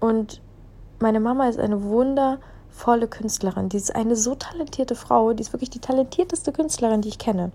und 0.00 0.40
meine 1.00 1.20
Mama 1.20 1.48
ist 1.48 1.58
eine 1.58 1.82
wundervolle 2.76 3.08
Künstlerin. 3.08 3.68
Die 3.68 3.76
ist 3.76 3.94
eine 3.94 4.16
so 4.16 4.34
talentierte 4.34 4.94
Frau. 4.94 5.32
Die 5.32 5.42
ist 5.42 5.52
wirklich 5.52 5.70
die 5.70 5.80
talentierteste 5.80 6.52
Künstlerin, 6.52 7.00
die 7.00 7.08
ich 7.08 7.18
kenne. 7.18 7.50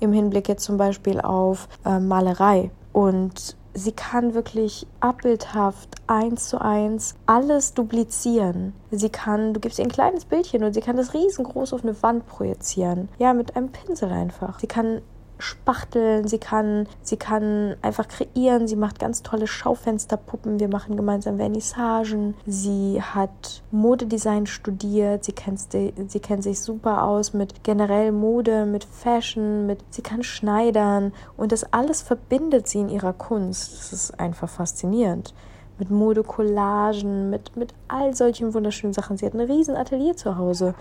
Im 0.00 0.12
Hinblick 0.12 0.48
jetzt 0.48 0.64
zum 0.64 0.76
Beispiel 0.76 1.20
auf 1.20 1.68
äh, 1.84 1.98
Malerei. 1.98 2.70
Und 2.92 3.56
sie 3.72 3.92
kann 3.92 4.34
wirklich 4.34 4.86
abbildhaft 5.00 5.88
eins 6.06 6.48
zu 6.48 6.60
eins 6.60 7.14
alles 7.26 7.74
duplizieren. 7.74 8.72
Sie 8.90 9.10
kann, 9.10 9.54
du 9.54 9.60
gibst 9.60 9.78
ihr 9.78 9.84
ein 9.84 9.90
kleines 9.90 10.24
Bildchen 10.24 10.62
und 10.64 10.74
sie 10.74 10.80
kann 10.80 10.96
das 10.96 11.14
riesengroß 11.14 11.72
auf 11.72 11.82
eine 11.82 12.00
Wand 12.02 12.26
projizieren. 12.26 13.08
Ja, 13.18 13.32
mit 13.32 13.56
einem 13.56 13.70
Pinsel 13.70 14.10
einfach. 14.10 14.60
Sie 14.60 14.68
kann 14.68 15.02
spachteln, 15.44 16.26
sie 16.26 16.38
kann, 16.38 16.88
sie 17.02 17.16
kann 17.16 17.76
einfach 17.82 18.08
kreieren, 18.08 18.66
sie 18.66 18.76
macht 18.76 18.98
ganz 18.98 19.22
tolle 19.22 19.46
Schaufensterpuppen, 19.46 20.58
wir 20.58 20.68
machen 20.68 20.96
gemeinsam 20.96 21.36
Vernissagen, 21.36 22.34
sie 22.46 23.00
hat 23.00 23.62
Modedesign 23.70 24.46
studiert, 24.46 25.24
sie 25.24 25.32
kennt, 25.32 25.60
sie 25.70 26.20
kennt 26.20 26.42
sich 26.42 26.60
super 26.60 27.04
aus 27.04 27.34
mit 27.34 27.62
generell 27.62 28.10
Mode, 28.10 28.66
mit 28.66 28.84
Fashion, 28.84 29.66
mit, 29.66 29.80
sie 29.90 30.02
kann 30.02 30.22
schneidern 30.22 31.12
und 31.36 31.52
das 31.52 31.72
alles 31.72 32.02
verbindet 32.02 32.66
sie 32.66 32.80
in 32.80 32.88
ihrer 32.88 33.12
Kunst. 33.12 33.78
Das 33.78 33.92
ist 33.92 34.18
einfach 34.18 34.48
faszinierend 34.48 35.34
mit 35.78 35.90
Modecollagen, 35.90 37.30
mit, 37.30 37.56
mit 37.56 37.74
all 37.88 38.14
solchen 38.14 38.54
wunderschönen 38.54 38.92
Sachen. 38.92 39.16
Sie 39.16 39.26
hat 39.26 39.34
ein 39.34 39.40
riesen 39.40 39.76
Atelier 39.76 40.16
zu 40.16 40.36
Hause. 40.38 40.74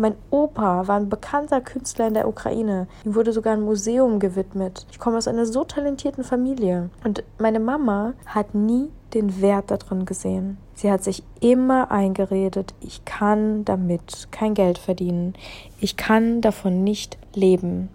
Mein 0.00 0.14
Opa 0.30 0.86
war 0.86 0.96
ein 0.96 1.08
bekannter 1.08 1.60
Künstler 1.60 2.06
in 2.06 2.14
der 2.14 2.28
Ukraine. 2.28 2.86
Ihm 3.04 3.16
wurde 3.16 3.32
sogar 3.32 3.54
ein 3.54 3.62
Museum 3.62 4.20
gewidmet. 4.20 4.86
Ich 4.92 5.00
komme 5.00 5.18
aus 5.18 5.26
einer 5.26 5.44
so 5.44 5.64
talentierten 5.64 6.22
Familie. 6.22 6.90
Und 7.02 7.24
meine 7.38 7.58
Mama 7.58 8.14
hat 8.24 8.54
nie 8.54 8.90
den 9.12 9.42
Wert 9.42 9.72
darin 9.72 10.04
gesehen. 10.04 10.58
Sie 10.74 10.92
hat 10.92 11.02
sich 11.02 11.24
immer 11.40 11.90
eingeredet, 11.90 12.74
ich 12.80 13.04
kann 13.04 13.64
damit 13.64 14.28
kein 14.30 14.54
Geld 14.54 14.78
verdienen. 14.78 15.34
Ich 15.80 15.96
kann 15.96 16.42
davon 16.42 16.84
nicht 16.84 17.18
leben. 17.34 17.88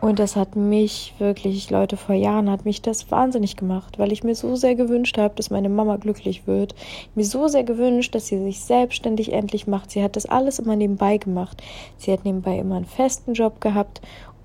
Und 0.00 0.18
das 0.18 0.34
hat 0.34 0.56
mich 0.56 1.14
wirklich, 1.18 1.68
Leute, 1.68 1.98
vor 1.98 2.14
Jahren 2.14 2.50
hat 2.50 2.64
mich 2.64 2.80
das 2.80 3.10
wahnsinnig 3.10 3.56
gemacht, 3.56 3.98
weil 3.98 4.12
ich 4.12 4.24
mir 4.24 4.34
so 4.34 4.56
sehr 4.56 4.74
gewünscht 4.74 5.18
habe, 5.18 5.34
dass 5.34 5.50
meine 5.50 5.68
Mama 5.68 5.96
glücklich 5.96 6.46
wird. 6.46 6.74
Mir 7.14 7.24
so 7.24 7.48
sehr 7.48 7.64
gewünscht, 7.64 8.14
dass 8.14 8.26
sie 8.26 8.42
sich 8.42 8.60
selbstständig 8.60 9.32
endlich 9.32 9.66
macht. 9.66 9.90
Sie 9.90 10.02
hat 10.02 10.16
das 10.16 10.24
alles 10.24 10.58
immer 10.58 10.74
nebenbei 10.74 11.18
gemacht. 11.18 11.62
Sie 11.98 12.12
hat 12.12 12.24
nebenbei 12.24 12.58
immer 12.58 12.76
einen 12.76 12.86
festen 12.86 13.34
Job 13.34 13.60
gehabt 13.60 14.00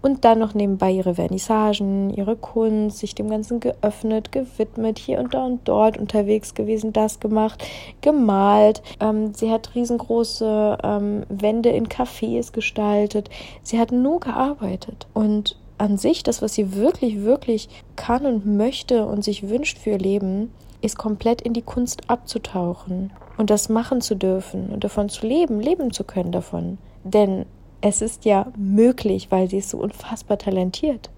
und 0.06 0.24
dann 0.24 0.38
noch 0.38 0.54
nebenbei 0.54 0.92
ihre 0.92 1.16
Vernissagen, 1.16 2.12
ihre 2.12 2.36
Kunst, 2.36 3.00
sich 3.00 3.16
dem 3.16 3.28
Ganzen 3.28 3.60
geöffnet, 3.60 4.32
gewidmet, 4.32 5.00
hier 5.00 5.20
und 5.20 5.34
da 5.34 5.44
und 5.44 5.62
dort 5.68 5.98
unterwegs 5.98 6.54
gewesen, 6.54 6.94
das 6.94 7.20
gemacht, 7.20 7.66
gemalt. 8.02 8.84
Ähm, 9.00 9.34
sie 9.34 9.50
hat 9.50 9.74
riesengroße 9.74 10.78
ähm, 10.84 11.24
Wände 11.30 11.70
in 11.70 11.88
Cafés 11.88 12.54
gestaltet. 12.54 13.32
Sie 13.64 13.80
hat 13.80 13.92
nur 13.92 14.20
gearbeitet 14.20 15.08
und 15.16 15.58
an 15.80 15.98
sich, 15.98 16.22
das, 16.22 16.44
was 16.44 16.54
sie 16.54 16.76
wirklich, 16.76 17.24
wirklich 17.24 17.68
kann 17.96 18.28
und 18.28 18.46
möchte 18.46 19.08
und 19.08 19.24
sich 19.24 19.50
wünscht 19.50 19.80
für 19.80 19.90
ihr 19.90 19.98
Leben, 19.98 20.52
ist 20.84 21.00
komplett 21.00 21.42
in 21.42 21.54
die 21.54 21.64
Kunst 21.64 22.12
abzutauchen 22.12 23.12
und 23.38 23.50
das 23.50 23.70
machen 23.70 24.02
zu 24.02 24.14
dürfen 24.14 24.70
und 24.70 24.84
davon 24.84 25.10
zu 25.10 25.26
leben, 25.26 25.60
leben 25.60 25.92
zu 25.92 26.04
können 26.04 26.32
davon. 26.32 26.78
Denn 27.04 27.48
es 27.82 28.02
ist 28.02 28.26
ja 28.26 28.48
möglich, 28.58 29.28
weil 29.30 29.50
sie 29.50 29.58
ist 29.58 29.70
so 29.70 29.78
unfassbar 29.78 30.38
talentiert. 30.38 31.10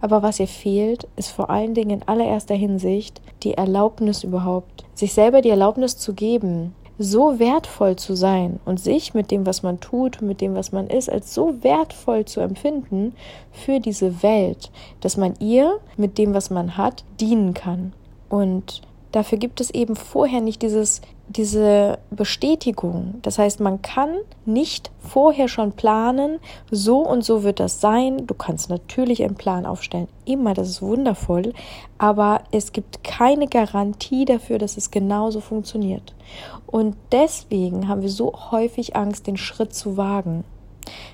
Aber 0.00 0.22
was 0.22 0.40
ihr 0.40 0.48
fehlt, 0.48 1.06
ist 1.16 1.30
vor 1.30 1.48
allen 1.48 1.74
Dingen 1.74 1.90
in 1.90 2.08
allererster 2.08 2.56
Hinsicht 2.56 3.20
die 3.44 3.54
Erlaubnis 3.54 4.24
überhaupt, 4.24 4.84
sich 4.94 5.12
selber 5.12 5.42
die 5.42 5.50
Erlaubnis 5.50 5.96
zu 5.96 6.12
geben, 6.12 6.74
so 6.98 7.38
wertvoll 7.38 7.96
zu 7.96 8.14
sein 8.14 8.60
und 8.64 8.80
sich 8.80 9.14
mit 9.14 9.30
dem, 9.30 9.46
was 9.46 9.62
man 9.62 9.80
tut, 9.80 10.20
mit 10.22 10.40
dem, 10.40 10.54
was 10.54 10.72
man 10.72 10.88
ist, 10.88 11.10
als 11.10 11.34
so 11.34 11.62
wertvoll 11.62 12.24
zu 12.24 12.40
empfinden 12.40 13.14
für 13.50 13.80
diese 13.80 14.22
Welt, 14.22 14.70
dass 15.00 15.16
man 15.16 15.34
ihr 15.38 15.78
mit 15.96 16.18
dem, 16.18 16.34
was 16.34 16.50
man 16.50 16.76
hat, 16.76 17.04
dienen 17.20 17.54
kann. 17.54 17.92
Und 18.28 18.82
dafür 19.12 19.38
gibt 19.38 19.60
es 19.60 19.70
eben 19.70 19.96
vorher 19.96 20.40
nicht 20.40 20.62
dieses 20.62 21.00
diese 21.32 21.98
Bestätigung. 22.10 23.14
Das 23.22 23.38
heißt, 23.38 23.60
man 23.60 23.82
kann 23.82 24.16
nicht 24.44 24.90
vorher 24.98 25.48
schon 25.48 25.72
planen, 25.72 26.38
so 26.70 26.98
und 26.98 27.24
so 27.24 27.42
wird 27.42 27.60
das 27.60 27.80
sein. 27.80 28.26
Du 28.26 28.34
kannst 28.34 28.70
natürlich 28.70 29.22
einen 29.22 29.34
Plan 29.34 29.66
aufstellen, 29.66 30.08
immer, 30.24 30.54
das 30.54 30.68
ist 30.68 30.82
wundervoll, 30.82 31.54
aber 31.98 32.42
es 32.50 32.72
gibt 32.72 33.02
keine 33.04 33.46
Garantie 33.46 34.24
dafür, 34.24 34.58
dass 34.58 34.76
es 34.76 34.90
genauso 34.90 35.40
funktioniert. 35.40 36.14
Und 36.66 36.96
deswegen 37.10 37.88
haben 37.88 38.02
wir 38.02 38.10
so 38.10 38.32
häufig 38.50 38.96
Angst, 38.96 39.26
den 39.26 39.36
Schritt 39.36 39.74
zu 39.74 39.96
wagen. 39.96 40.44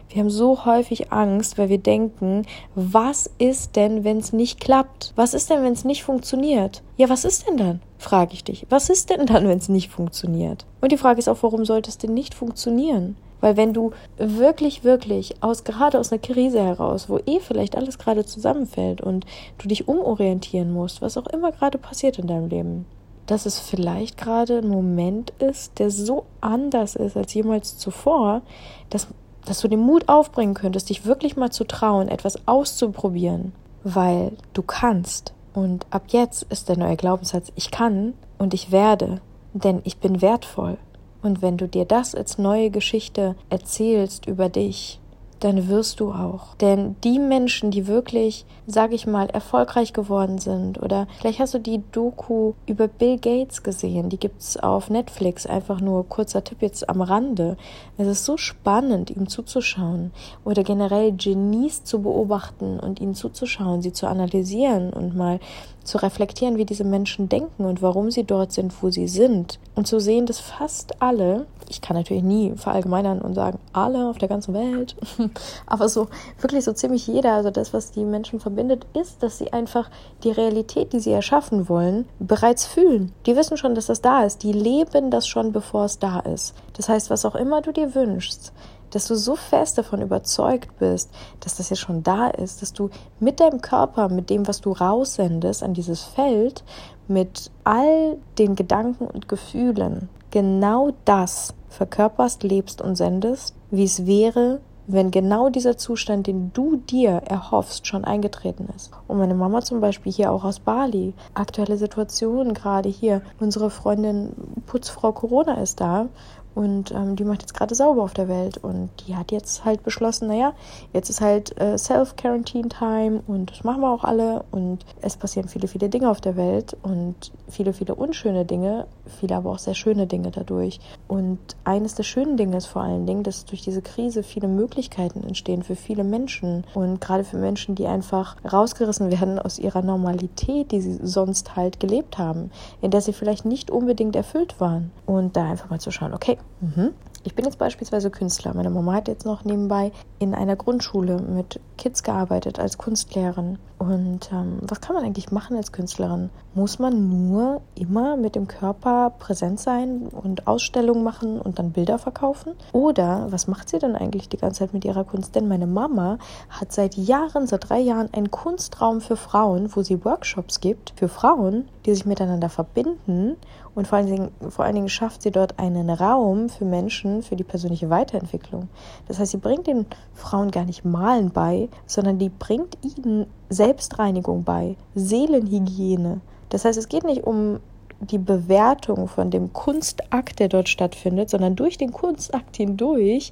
Wir 0.08 0.20
haben 0.20 0.30
so 0.30 0.64
häufig 0.64 1.12
Angst, 1.12 1.58
weil 1.58 1.68
wir 1.68 1.78
denken, 1.78 2.46
was 2.74 3.30
ist 3.38 3.76
denn, 3.76 4.04
wenn 4.04 4.18
es 4.18 4.32
nicht 4.32 4.60
klappt? 4.60 5.12
Was 5.16 5.34
ist 5.34 5.50
denn, 5.50 5.62
wenn 5.62 5.74
es 5.74 5.84
nicht 5.84 6.02
funktioniert? 6.02 6.82
Ja, 6.96 7.08
was 7.08 7.24
ist 7.24 7.46
denn 7.46 7.56
dann? 7.56 7.82
Frage 7.98 8.32
ich 8.32 8.44
dich. 8.44 8.66
Was 8.70 8.88
ist 8.88 9.10
denn 9.10 9.26
dann, 9.26 9.46
wenn 9.46 9.58
es 9.58 9.68
nicht 9.68 9.90
funktioniert? 9.90 10.64
Und 10.80 10.92
die 10.92 10.98
Frage 10.98 11.18
ist 11.18 11.28
auch, 11.28 11.42
warum 11.42 11.64
sollte 11.64 11.90
es 11.90 11.98
denn 11.98 12.14
nicht 12.14 12.34
funktionieren? 12.34 13.16
Weil 13.40 13.56
wenn 13.56 13.72
du 13.72 13.92
wirklich, 14.16 14.82
wirklich 14.82 15.42
aus, 15.42 15.64
gerade 15.64 15.98
aus 15.98 16.10
einer 16.10 16.20
Krise 16.20 16.60
heraus, 16.62 17.08
wo 17.08 17.18
eh 17.18 17.40
vielleicht 17.40 17.76
alles 17.76 17.98
gerade 17.98 18.24
zusammenfällt 18.24 19.00
und 19.00 19.26
du 19.58 19.68
dich 19.68 19.88
umorientieren 19.88 20.72
musst, 20.72 21.02
was 21.02 21.16
auch 21.16 21.26
immer 21.26 21.52
gerade 21.52 21.78
passiert 21.78 22.18
in 22.18 22.26
deinem 22.26 22.48
Leben, 22.48 22.86
dass 23.26 23.46
es 23.46 23.60
vielleicht 23.60 24.16
gerade 24.16 24.58
ein 24.58 24.68
Moment 24.68 25.32
ist, 25.38 25.78
der 25.78 25.90
so 25.90 26.24
anders 26.40 26.96
ist 26.96 27.16
als 27.16 27.34
jemals 27.34 27.76
zuvor, 27.76 28.42
dass 28.90 29.08
dass 29.44 29.60
du 29.60 29.68
den 29.68 29.80
Mut 29.80 30.08
aufbringen 30.08 30.54
könntest, 30.54 30.90
dich 30.90 31.04
wirklich 31.04 31.36
mal 31.36 31.50
zu 31.50 31.64
trauen, 31.64 32.08
etwas 32.08 32.46
auszuprobieren, 32.46 33.52
weil 33.84 34.32
du 34.52 34.62
kannst. 34.62 35.32
Und 35.54 35.86
ab 35.90 36.04
jetzt 36.08 36.44
ist 36.44 36.68
der 36.68 36.76
neue 36.76 36.96
Glaubenssatz, 36.96 37.52
ich 37.56 37.70
kann 37.70 38.14
und 38.38 38.54
ich 38.54 38.70
werde, 38.70 39.20
denn 39.52 39.80
ich 39.84 39.98
bin 39.98 40.20
wertvoll. 40.22 40.78
Und 41.22 41.42
wenn 41.42 41.56
du 41.56 41.66
dir 41.66 41.84
das 41.84 42.14
als 42.14 42.38
neue 42.38 42.70
Geschichte 42.70 43.34
erzählst 43.50 44.26
über 44.26 44.48
dich, 44.48 45.00
dann 45.40 45.68
wirst 45.68 46.00
du 46.00 46.12
auch. 46.12 46.54
Denn 46.56 46.96
die 47.04 47.18
Menschen, 47.18 47.70
die 47.70 47.86
wirklich, 47.86 48.44
sag 48.66 48.92
ich 48.92 49.06
mal, 49.06 49.28
erfolgreich 49.28 49.92
geworden 49.92 50.38
sind, 50.38 50.82
oder 50.82 51.06
vielleicht 51.20 51.38
hast 51.38 51.54
du 51.54 51.58
die 51.58 51.82
Doku 51.92 52.54
über 52.66 52.88
Bill 52.88 53.18
Gates 53.18 53.62
gesehen, 53.62 54.08
die 54.08 54.18
gibt's 54.18 54.56
auf 54.56 54.90
Netflix, 54.90 55.46
einfach 55.46 55.80
nur 55.80 56.08
kurzer 56.08 56.44
Tipp 56.44 56.62
jetzt 56.62 56.88
am 56.88 57.00
Rande. 57.00 57.56
Es 57.96 58.06
ist 58.06 58.24
so 58.24 58.36
spannend, 58.36 59.10
ihm 59.10 59.28
zuzuschauen 59.28 60.12
oder 60.44 60.62
generell 60.62 61.12
Genies 61.12 61.84
zu 61.84 62.02
beobachten 62.02 62.80
und 62.80 63.00
ihnen 63.00 63.14
zuzuschauen, 63.14 63.82
sie 63.82 63.92
zu 63.92 64.06
analysieren 64.06 64.92
und 64.92 65.16
mal 65.16 65.40
zu 65.88 65.98
reflektieren, 65.98 66.56
wie 66.56 66.64
diese 66.64 66.84
Menschen 66.84 67.28
denken 67.28 67.64
und 67.64 67.82
warum 67.82 68.10
sie 68.10 68.24
dort 68.24 68.52
sind, 68.52 68.82
wo 68.82 68.90
sie 68.90 69.08
sind. 69.08 69.58
Und 69.74 69.86
zu 69.86 69.98
sehen, 69.98 70.26
dass 70.26 70.38
fast 70.38 71.02
alle, 71.02 71.46
ich 71.68 71.80
kann 71.80 71.96
natürlich 71.96 72.22
nie 72.22 72.52
verallgemeinern 72.56 73.20
und 73.20 73.34
sagen, 73.34 73.58
alle 73.72 74.08
auf 74.08 74.18
der 74.18 74.28
ganzen 74.28 74.54
Welt, 74.54 74.96
aber 75.66 75.88
so 75.88 76.08
wirklich 76.40 76.64
so 76.64 76.72
ziemlich 76.72 77.06
jeder, 77.06 77.32
also 77.32 77.50
das, 77.50 77.72
was 77.72 77.90
die 77.90 78.04
Menschen 78.04 78.40
verbindet, 78.40 78.86
ist, 78.94 79.22
dass 79.22 79.38
sie 79.38 79.52
einfach 79.52 79.90
die 80.24 80.30
Realität, 80.30 80.92
die 80.92 81.00
sie 81.00 81.12
erschaffen 81.12 81.68
wollen, 81.68 82.06
bereits 82.18 82.66
fühlen. 82.66 83.12
Die 83.26 83.36
wissen 83.36 83.56
schon, 83.56 83.74
dass 83.74 83.86
das 83.86 84.00
da 84.00 84.24
ist. 84.24 84.42
Die 84.42 84.52
leben 84.52 85.10
das 85.10 85.26
schon, 85.26 85.52
bevor 85.52 85.84
es 85.84 85.98
da 85.98 86.20
ist. 86.20 86.54
Das 86.76 86.88
heißt, 86.88 87.10
was 87.10 87.24
auch 87.24 87.34
immer 87.34 87.62
du 87.62 87.72
dir 87.72 87.94
wünschst, 87.94 88.52
dass 88.90 89.06
du 89.06 89.14
so 89.14 89.36
fest 89.36 89.78
davon 89.78 90.02
überzeugt 90.02 90.78
bist, 90.78 91.10
dass 91.40 91.56
das 91.56 91.70
ja 91.70 91.76
schon 91.76 92.02
da 92.02 92.28
ist, 92.28 92.62
dass 92.62 92.72
du 92.72 92.90
mit 93.20 93.40
deinem 93.40 93.60
Körper, 93.60 94.08
mit 94.08 94.30
dem, 94.30 94.46
was 94.46 94.60
du 94.60 94.72
raussendest 94.72 95.62
an 95.62 95.74
dieses 95.74 96.02
Feld, 96.02 96.64
mit 97.06 97.50
all 97.64 98.18
den 98.38 98.54
Gedanken 98.54 99.06
und 99.06 99.28
Gefühlen 99.28 100.08
genau 100.30 100.92
das 101.04 101.54
verkörperst, 101.68 102.42
lebst 102.42 102.82
und 102.82 102.96
sendest, 102.96 103.54
wie 103.70 103.84
es 103.84 104.06
wäre, 104.06 104.60
wenn 104.88 105.10
genau 105.10 105.50
dieser 105.50 105.76
Zustand, 105.76 106.26
den 106.26 106.50
du 106.54 106.76
dir 106.76 107.10
erhoffst, 107.10 107.86
schon 107.86 108.06
eingetreten 108.06 108.68
ist. 108.74 108.90
Und 109.06 109.18
meine 109.18 109.34
Mama 109.34 109.60
zum 109.60 109.80
Beispiel 109.80 110.10
hier 110.10 110.32
auch 110.32 110.44
aus 110.44 110.60
Bali, 110.60 111.12
aktuelle 111.34 111.76
Situation 111.76 112.54
gerade 112.54 112.88
hier, 112.88 113.20
unsere 113.38 113.68
Freundin 113.68 114.32
Putzfrau 114.66 115.12
Corona 115.12 115.60
ist 115.60 115.82
da 115.82 116.08
und 116.54 116.90
ähm, 116.90 117.14
die 117.14 117.24
macht 117.24 117.42
jetzt 117.42 117.54
gerade 117.54 117.74
sauber 117.74 118.02
auf 118.02 118.14
der 118.14 118.28
Welt. 118.28 118.58
Und 118.58 118.90
die 119.06 119.14
hat 119.14 119.30
jetzt 119.30 119.64
halt 119.64 119.82
beschlossen, 119.84 120.28
naja, 120.28 120.54
jetzt 120.92 121.08
ist 121.08 121.20
halt 121.20 121.58
äh, 121.60 121.78
Self-Quarantine-Time 121.78 123.22
und 123.26 123.52
das 123.52 123.62
machen 123.62 123.80
wir 123.80 123.90
auch 123.90 124.02
alle. 124.02 124.44
Und 124.50 124.84
es 125.00 125.16
passieren 125.16 125.48
viele, 125.48 125.68
viele 125.68 125.88
Dinge 125.88 126.10
auf 126.10 126.20
der 126.20 126.36
Welt 126.36 126.76
und 126.82 127.32
viele, 127.48 127.72
viele 127.72 127.94
unschöne 127.94 128.44
Dinge, 128.44 128.86
viele 129.06 129.36
aber 129.36 129.50
auch 129.50 129.58
sehr 129.58 129.74
schöne 129.74 130.06
Dinge 130.06 130.30
dadurch. 130.30 130.80
Und 131.06 131.38
eines 131.62 131.94
der 131.94 132.02
schönen 132.02 132.36
Dinge 132.36 132.56
ist 132.56 132.66
vor 132.66 132.82
allen 132.82 133.06
Dingen, 133.06 133.22
dass 133.22 133.44
durch 133.44 133.62
diese 133.62 133.82
Krise 133.82 134.22
viele 134.22 134.48
Möglichkeiten 134.48 135.22
entstehen 135.22 135.62
für 135.62 135.76
viele 135.76 136.02
Menschen. 136.02 136.64
Und 136.74 137.00
gerade 137.00 137.24
für 137.24 137.36
Menschen, 137.36 137.76
die 137.76 137.86
einfach 137.86 138.36
rausgerissen 138.50 139.10
werden 139.12 139.38
aus 139.38 139.58
ihrer 139.58 139.82
Normalität, 139.82 140.72
die 140.72 140.80
sie 140.80 140.98
sonst 141.02 141.54
halt 141.54 141.78
gelebt 141.78 142.18
haben, 142.18 142.50
in 142.80 142.90
der 142.90 143.00
sie 143.00 143.12
vielleicht 143.12 143.44
nicht 143.44 143.70
unbedingt 143.70 144.16
erfüllt 144.16 144.60
waren. 144.60 144.90
Und 145.06 145.36
da 145.36 145.44
einfach 145.44 145.70
mal 145.70 145.80
zu 145.80 145.90
schauen, 145.90 146.14
okay, 146.14 146.36
Mhm. 146.60 146.92
Ich 147.24 147.34
bin 147.34 147.44
jetzt 147.44 147.58
beispielsweise 147.58 148.10
Künstler. 148.10 148.54
Meine 148.54 148.70
Mama 148.70 148.94
hat 148.94 149.08
jetzt 149.08 149.26
noch 149.26 149.44
nebenbei 149.44 149.92
in 150.18 150.34
einer 150.34 150.56
Grundschule 150.56 151.20
mit 151.20 151.60
Kids 151.76 152.02
gearbeitet 152.02 152.58
als 152.58 152.78
Kunstlehrerin. 152.78 153.58
Und 153.78 154.30
ähm, 154.32 154.58
was 154.62 154.80
kann 154.80 154.94
man 154.94 155.04
eigentlich 155.04 155.30
machen 155.30 155.56
als 155.56 155.72
Künstlerin? 155.72 156.30
Muss 156.54 156.78
man 156.78 157.28
nur 157.28 157.60
immer 157.74 158.16
mit 158.16 158.34
dem 158.34 158.48
Körper 158.48 159.12
präsent 159.18 159.60
sein 159.60 160.08
und 160.10 160.46
Ausstellungen 160.46 161.04
machen 161.04 161.40
und 161.40 161.58
dann 161.58 161.72
Bilder 161.72 161.98
verkaufen? 161.98 162.54
Oder 162.72 163.26
was 163.30 163.46
macht 163.46 163.68
sie 163.68 163.78
denn 163.78 163.94
eigentlich 163.94 164.28
die 164.28 164.38
ganze 164.38 164.60
Zeit 164.60 164.72
mit 164.72 164.84
ihrer 164.84 165.04
Kunst? 165.04 165.34
Denn 165.34 165.48
meine 165.48 165.66
Mama 165.66 166.18
hat 166.48 166.72
seit 166.72 166.96
Jahren, 166.96 167.46
seit 167.46 167.68
drei 167.68 167.80
Jahren, 167.80 168.08
einen 168.12 168.30
Kunstraum 168.30 169.00
für 169.00 169.16
Frauen, 169.16 169.70
wo 169.74 169.82
sie 169.82 170.04
Workshops 170.04 170.60
gibt 170.60 170.94
für 170.96 171.08
Frauen, 171.08 171.68
die 171.84 171.94
sich 171.94 172.06
miteinander 172.06 172.48
verbinden 172.48 173.36
und 173.78 173.86
vor 173.86 173.98
allen, 173.98 174.08
Dingen, 174.08 174.30
vor 174.48 174.64
allen 174.64 174.74
Dingen 174.74 174.88
schafft 174.88 175.22
sie 175.22 175.30
dort 175.30 175.60
einen 175.60 175.88
Raum 175.88 176.48
für 176.48 176.64
Menschen, 176.64 177.22
für 177.22 177.36
die 177.36 177.44
persönliche 177.44 177.88
Weiterentwicklung. 177.90 178.68
Das 179.06 179.20
heißt, 179.20 179.30
sie 179.30 179.36
bringt 179.36 179.68
den 179.68 179.86
Frauen 180.14 180.50
gar 180.50 180.64
nicht 180.64 180.84
Malen 180.84 181.30
bei, 181.30 181.68
sondern 181.86 182.18
die 182.18 182.28
bringt 182.28 182.76
ihnen 182.82 183.26
Selbstreinigung 183.50 184.42
bei, 184.42 184.74
Seelenhygiene. 184.96 186.20
Das 186.48 186.64
heißt, 186.64 186.76
es 186.76 186.88
geht 186.88 187.04
nicht 187.04 187.22
um 187.22 187.60
die 188.00 188.18
Bewertung 188.18 189.06
von 189.06 189.30
dem 189.30 189.52
Kunstakt, 189.52 190.40
der 190.40 190.48
dort 190.48 190.68
stattfindet, 190.68 191.30
sondern 191.30 191.54
durch 191.54 191.78
den 191.78 191.92
Kunstakt 191.92 192.56
hindurch 192.56 193.30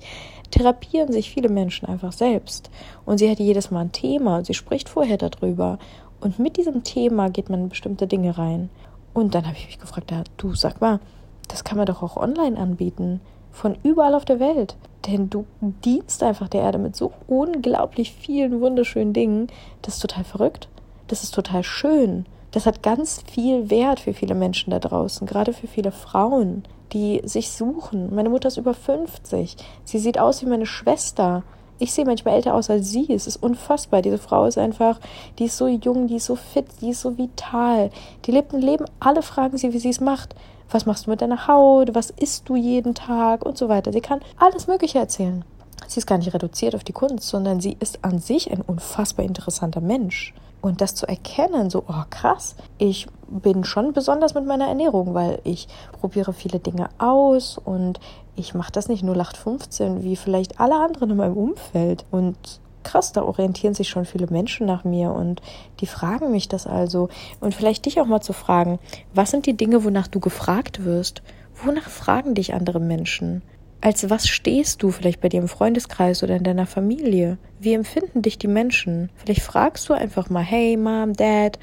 therapieren 0.52 1.12
sich 1.12 1.28
viele 1.28 1.48
Menschen 1.48 1.88
einfach 1.88 2.12
selbst. 2.12 2.70
Und 3.04 3.18
sie 3.18 3.28
hat 3.28 3.40
jedes 3.40 3.72
Mal 3.72 3.80
ein 3.80 3.90
Thema 3.92 4.44
sie 4.44 4.54
spricht 4.54 4.88
vorher 4.88 5.16
darüber. 5.16 5.80
Und 6.20 6.38
mit 6.38 6.56
diesem 6.56 6.84
Thema 6.84 7.30
geht 7.30 7.50
man 7.50 7.62
in 7.62 7.68
bestimmte 7.68 8.06
Dinge 8.06 8.38
rein. 8.38 8.70
Und 9.16 9.35
dann 9.35 9.46
habe 9.46 9.56
ich 9.56 9.64
mich 9.64 9.78
gefragt, 9.78 10.11
ja, 10.11 10.25
du 10.37 10.54
sag 10.54 10.82
mal, 10.82 11.00
das 11.49 11.64
kann 11.64 11.78
man 11.78 11.87
doch 11.87 12.02
auch 12.02 12.18
online 12.18 12.58
anbieten. 12.58 13.23
Von 13.50 13.78
überall 13.82 14.14
auf 14.14 14.26
der 14.26 14.40
Welt. 14.40 14.76
Denn 15.06 15.30
du 15.30 15.46
dienst 15.58 16.23
einfach 16.23 16.49
der 16.49 16.61
Erde 16.61 16.76
mit 16.76 16.96
so 16.96 17.14
unglaublich 17.26 18.12
vielen 18.12 18.61
wunderschönen 18.61 19.14
Dingen. 19.14 19.46
Das 19.80 19.94
ist 19.94 20.00
total 20.00 20.25
verrückt. 20.25 20.68
Das 21.08 21.23
ist 21.23 21.35
total 21.35 21.62
schön. 21.62 22.26
Das 22.50 22.66
hat 22.66 22.82
ganz 22.82 23.23
viel 23.23 23.70
Wert 23.70 24.00
für 24.00 24.12
viele 24.12 24.35
Menschen 24.35 24.70
da 24.70 24.80
draußen, 24.80 25.26
gerade 25.26 25.54
für 25.54 25.66
viele 25.66 25.92
Frauen, 25.92 26.64
die 26.92 27.23
sich 27.25 27.52
suchen. 27.52 28.14
Meine 28.14 28.28
Mutter 28.28 28.49
ist 28.49 28.58
über 28.58 28.75
50. 28.75 29.56
Sie 29.85 29.99
sieht 29.99 30.18
aus 30.18 30.42
wie 30.42 30.46
meine 30.46 30.66
Schwester. 30.66 31.42
Ich 31.78 31.92
sehe 31.92 32.06
manchmal 32.06 32.35
älter 32.35 32.54
aus 32.54 32.71
als 32.71 32.90
sie. 32.90 33.12
Es 33.12 33.26
ist 33.26 33.42
unfassbar. 33.42 34.02
Diese 34.02 34.18
Frau 34.18 34.47
ist 34.47 34.59
einfach, 34.59 34.99
die 35.38 35.45
ist 35.45 35.59
so 35.59 35.66
jung, 35.66 36.06
die 36.06 36.16
ist 36.16 36.26
so 36.26 36.37
fit, 36.37 36.66
die 36.80 36.90
ist 36.90 37.02
so 37.02 37.18
vital. 37.18 37.90
Die 38.25 38.33
lebt 38.33 38.54
ein 38.54 38.62
Leben. 38.62 38.87
Alle 38.99 39.23
fragen 39.23 39.59
sie, 39.59 39.73
wie 39.73 39.78
sie 39.78 39.90
es 39.90 40.00
macht. 40.00 40.35
Was 40.71 40.87
machst 40.87 41.06
du 41.06 41.11
mit 41.11 41.21
deiner 41.21 41.47
Haut? 41.47 41.95
Was 41.95 42.11
isst 42.11 42.49
du 42.49 42.56
jeden 42.56 42.95
Tag? 42.95 43.45
Und 43.45 43.59
so 43.59 43.68
weiter. 43.68 43.92
Sie 43.92 44.00
kann 44.00 44.21
alles 44.38 44.66
Mögliche 44.66 44.99
erzählen. 44.99 45.45
Sie 45.87 45.99
ist 45.99 46.06
gar 46.06 46.18
nicht 46.18 46.33
reduziert 46.33 46.75
auf 46.75 46.85
die 46.85 46.92
Kunst, 46.92 47.28
sondern 47.28 47.61
sie 47.61 47.76
ist 47.78 48.02
an 48.02 48.18
sich 48.18 48.50
ein 48.50 48.62
unfassbar 48.62 49.25
interessanter 49.25 49.80
Mensch. 49.80 50.35
Und 50.60 50.80
das 50.80 50.94
zu 50.94 51.06
erkennen, 51.06 51.70
so, 51.70 51.84
oh 51.86 52.04
krass, 52.10 52.56
ich 52.78 53.06
bin 53.28 53.64
schon 53.64 53.92
besonders 53.92 54.34
mit 54.34 54.46
meiner 54.46 54.66
Ernährung, 54.68 55.14
weil 55.14 55.40
ich 55.44 55.68
probiere 56.00 56.32
viele 56.32 56.58
Dinge 56.58 56.88
aus 56.98 57.58
und 57.58 58.00
ich 58.36 58.54
mache 58.54 58.72
das 58.72 58.88
nicht 58.88 59.02
nur 59.02 59.14
0815 59.14 60.02
wie 60.02 60.16
vielleicht 60.16 60.60
alle 60.60 60.76
anderen 60.76 61.10
in 61.10 61.16
meinem 61.16 61.36
Umfeld. 61.36 62.04
Und 62.10 62.36
krass, 62.82 63.12
da 63.12 63.23
orientieren 63.23 63.75
sich 63.75 63.88
schon 63.88 64.04
viele 64.04 64.28
Menschen 64.28 64.66
nach 64.66 64.84
mir 64.84 65.12
und 65.12 65.42
die 65.80 65.86
fragen 65.86 66.30
mich 66.30 66.49
das 66.49 66.66
also. 66.66 67.08
Und 67.40 67.54
vielleicht 67.54 67.86
dich 67.86 68.00
auch 68.00 68.06
mal 68.06 68.21
zu 68.21 68.32
fragen, 68.32 68.78
was 69.14 69.30
sind 69.30 69.47
die 69.47 69.56
Dinge, 69.56 69.84
wonach 69.84 70.06
du 70.06 70.21
gefragt 70.21 70.84
wirst? 70.84 71.23
Wonach 71.64 71.88
fragen 71.88 72.34
dich 72.34 72.54
andere 72.54 72.80
Menschen? 72.80 73.42
Als 73.80 74.08
was 74.10 74.26
stehst 74.26 74.82
du 74.82 74.91
vielleicht 74.91 75.21
bei 75.21 75.28
dir 75.28 75.41
im 75.41 75.49
Freundeskreis 75.49 76.23
oder 76.23 76.36
in 76.36 76.45
deiner 76.45 76.67
Familie? 76.67 77.39
Wie 77.60 77.75
empfinden 77.75 78.23
dich 78.23 78.39
die 78.39 78.49
Menschen? 78.49 79.10
Vielleicht 79.17 79.43
fragst 79.43 79.89
du 79.89 79.93
einfach 79.93 80.30
mal, 80.30 80.43
hey 80.43 80.76
Mom, 80.76 81.12
Dad, 81.12 81.58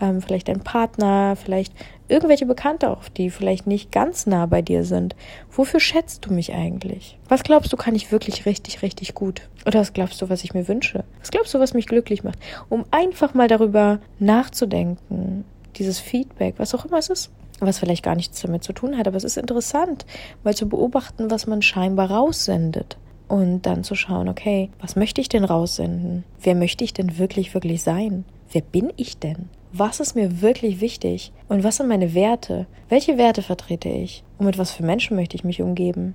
ähm, 0.00 0.22
vielleicht 0.22 0.48
dein 0.48 0.60
Partner, 0.60 1.36
vielleicht 1.36 1.72
irgendwelche 2.08 2.46
Bekannte 2.46 2.90
auch, 2.90 3.08
die 3.08 3.30
vielleicht 3.30 3.66
nicht 3.66 3.92
ganz 3.92 4.26
nah 4.26 4.46
bei 4.46 4.62
dir 4.62 4.84
sind. 4.84 5.14
Wofür 5.50 5.80
schätzt 5.80 6.24
du 6.24 6.32
mich 6.32 6.54
eigentlich? 6.54 7.18
Was 7.28 7.42
glaubst 7.42 7.72
du, 7.72 7.76
kann 7.76 7.94
ich 7.94 8.10
wirklich 8.12 8.46
richtig, 8.46 8.82
richtig 8.82 9.14
gut? 9.14 9.48
Oder 9.66 9.80
was 9.80 9.92
glaubst 9.92 10.22
du, 10.22 10.30
was 10.30 10.44
ich 10.44 10.54
mir 10.54 10.68
wünsche? 10.68 11.04
Was 11.20 11.30
glaubst 11.30 11.52
du, 11.52 11.60
was 11.60 11.74
mich 11.74 11.86
glücklich 11.86 12.24
macht? 12.24 12.38
Um 12.68 12.84
einfach 12.90 13.34
mal 13.34 13.48
darüber 13.48 14.00
nachzudenken, 14.18 15.44
dieses 15.76 16.00
Feedback, 16.00 16.54
was 16.56 16.74
auch 16.74 16.86
immer 16.86 16.98
es 16.98 17.10
ist 17.10 17.30
was 17.60 17.78
vielleicht 17.78 18.04
gar 18.04 18.14
nichts 18.14 18.40
damit 18.40 18.64
zu 18.64 18.72
tun 18.72 18.96
hat, 18.96 19.08
aber 19.08 19.16
es 19.16 19.24
ist 19.24 19.36
interessant, 19.36 20.06
mal 20.44 20.54
zu 20.54 20.68
beobachten, 20.68 21.30
was 21.30 21.46
man 21.46 21.62
scheinbar 21.62 22.10
raussendet. 22.10 22.96
Und 23.28 23.62
dann 23.62 23.84
zu 23.84 23.94
schauen, 23.94 24.28
okay, 24.28 24.70
was 24.80 24.96
möchte 24.96 25.20
ich 25.20 25.28
denn 25.28 25.44
raussenden? 25.44 26.24
Wer 26.40 26.54
möchte 26.54 26.82
ich 26.82 26.94
denn 26.94 27.18
wirklich, 27.18 27.52
wirklich 27.52 27.82
sein? 27.82 28.24
Wer 28.50 28.62
bin 28.62 28.90
ich 28.96 29.18
denn? 29.18 29.50
Was 29.72 30.00
ist 30.00 30.14
mir 30.14 30.40
wirklich 30.40 30.80
wichtig? 30.80 31.32
Und 31.46 31.62
was 31.62 31.76
sind 31.76 31.88
meine 31.88 32.14
Werte? 32.14 32.66
Welche 32.88 33.18
Werte 33.18 33.42
vertrete 33.42 33.90
ich? 33.90 34.24
Und 34.38 34.46
mit 34.46 34.56
was 34.56 34.70
für 34.70 34.82
Menschen 34.82 35.14
möchte 35.14 35.36
ich 35.36 35.44
mich 35.44 35.60
umgeben? 35.60 36.14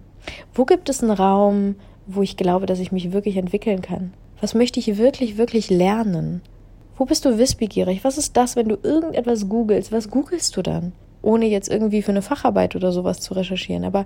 Wo 0.55 0.65
gibt 0.65 0.89
es 0.89 1.03
einen 1.03 1.11
Raum, 1.11 1.75
wo 2.07 2.23
ich 2.23 2.35
glaube, 2.35 2.65
dass 2.65 2.79
ich 2.79 2.91
mich 2.91 3.11
wirklich 3.11 3.37
entwickeln 3.37 3.81
kann? 3.81 4.13
Was 4.41 4.55
möchte 4.55 4.79
ich 4.79 4.97
wirklich, 4.97 5.37
wirklich 5.37 5.69
lernen? 5.69 6.41
Wo 6.97 7.05
bist 7.05 7.25
du 7.25 7.37
wissbegierig? 7.37 8.03
Was 8.03 8.17
ist 8.17 8.35
das, 8.37 8.55
wenn 8.55 8.69
du 8.69 8.77
irgendetwas 8.81 9.47
googelst? 9.47 9.91
Was 9.91 10.09
googelst 10.09 10.57
du 10.57 10.63
dann? 10.63 10.93
Ohne 11.23 11.47
jetzt 11.47 11.69
irgendwie 11.69 12.03
für 12.03 12.11
eine 12.11 12.21
Facharbeit 12.21 12.75
oder 12.75 12.91
sowas 12.91 13.19
zu 13.19 13.33
recherchieren. 13.33 13.85
Aber 13.85 14.05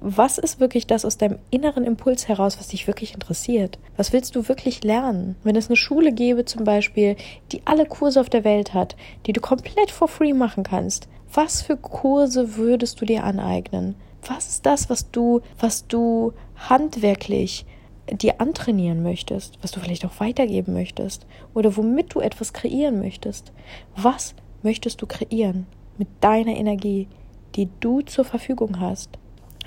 was 0.00 0.36
ist 0.36 0.60
wirklich 0.60 0.86
das 0.86 1.04
aus 1.06 1.16
deinem 1.16 1.38
inneren 1.50 1.84
Impuls 1.84 2.28
heraus, 2.28 2.58
was 2.58 2.68
dich 2.68 2.86
wirklich 2.86 3.14
interessiert? 3.14 3.78
Was 3.96 4.12
willst 4.12 4.36
du 4.36 4.48
wirklich 4.48 4.84
lernen? 4.84 5.36
Wenn 5.42 5.56
es 5.56 5.68
eine 5.68 5.76
Schule 5.76 6.12
gäbe 6.12 6.44
zum 6.44 6.64
Beispiel, 6.64 7.16
die 7.52 7.62
alle 7.64 7.86
Kurse 7.86 8.20
auf 8.20 8.28
der 8.28 8.44
Welt 8.44 8.74
hat, 8.74 8.96
die 9.24 9.32
du 9.32 9.40
komplett 9.40 9.90
for 9.90 10.08
free 10.08 10.34
machen 10.34 10.64
kannst, 10.64 11.08
was 11.32 11.62
für 11.62 11.76
Kurse 11.76 12.56
würdest 12.56 13.00
du 13.00 13.06
dir 13.06 13.24
aneignen? 13.24 13.94
Was 14.26 14.48
ist 14.48 14.66
das, 14.66 14.90
was 14.90 15.10
du, 15.10 15.40
was 15.58 15.86
du 15.86 16.32
handwerklich 16.56 17.64
dir 18.10 18.40
antrainieren 18.40 19.02
möchtest, 19.02 19.58
was 19.62 19.70
du 19.70 19.80
vielleicht 19.80 20.04
auch 20.04 20.20
weitergeben 20.20 20.72
möchtest 20.72 21.26
oder 21.54 21.76
womit 21.76 22.14
du 22.14 22.20
etwas 22.20 22.52
kreieren 22.52 23.00
möchtest? 23.00 23.52
Was 23.96 24.34
möchtest 24.62 25.02
du 25.02 25.06
kreieren? 25.06 25.66
Mit 25.98 26.08
deiner 26.20 26.56
Energie, 26.56 27.08
die 27.54 27.68
du 27.80 28.02
zur 28.02 28.24
Verfügung 28.24 28.80
hast. 28.80 29.18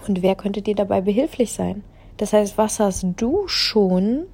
Und 0.07 0.21
wer 0.21 0.35
könnte 0.35 0.61
dir 0.61 0.75
dabei 0.75 1.01
behilflich 1.01 1.51
sein? 1.51 1.83
Das 2.17 2.33
heißt, 2.33 2.57
was 2.57 2.79
hast 2.79 3.05
du 3.17 3.47
schon, 3.47 4.25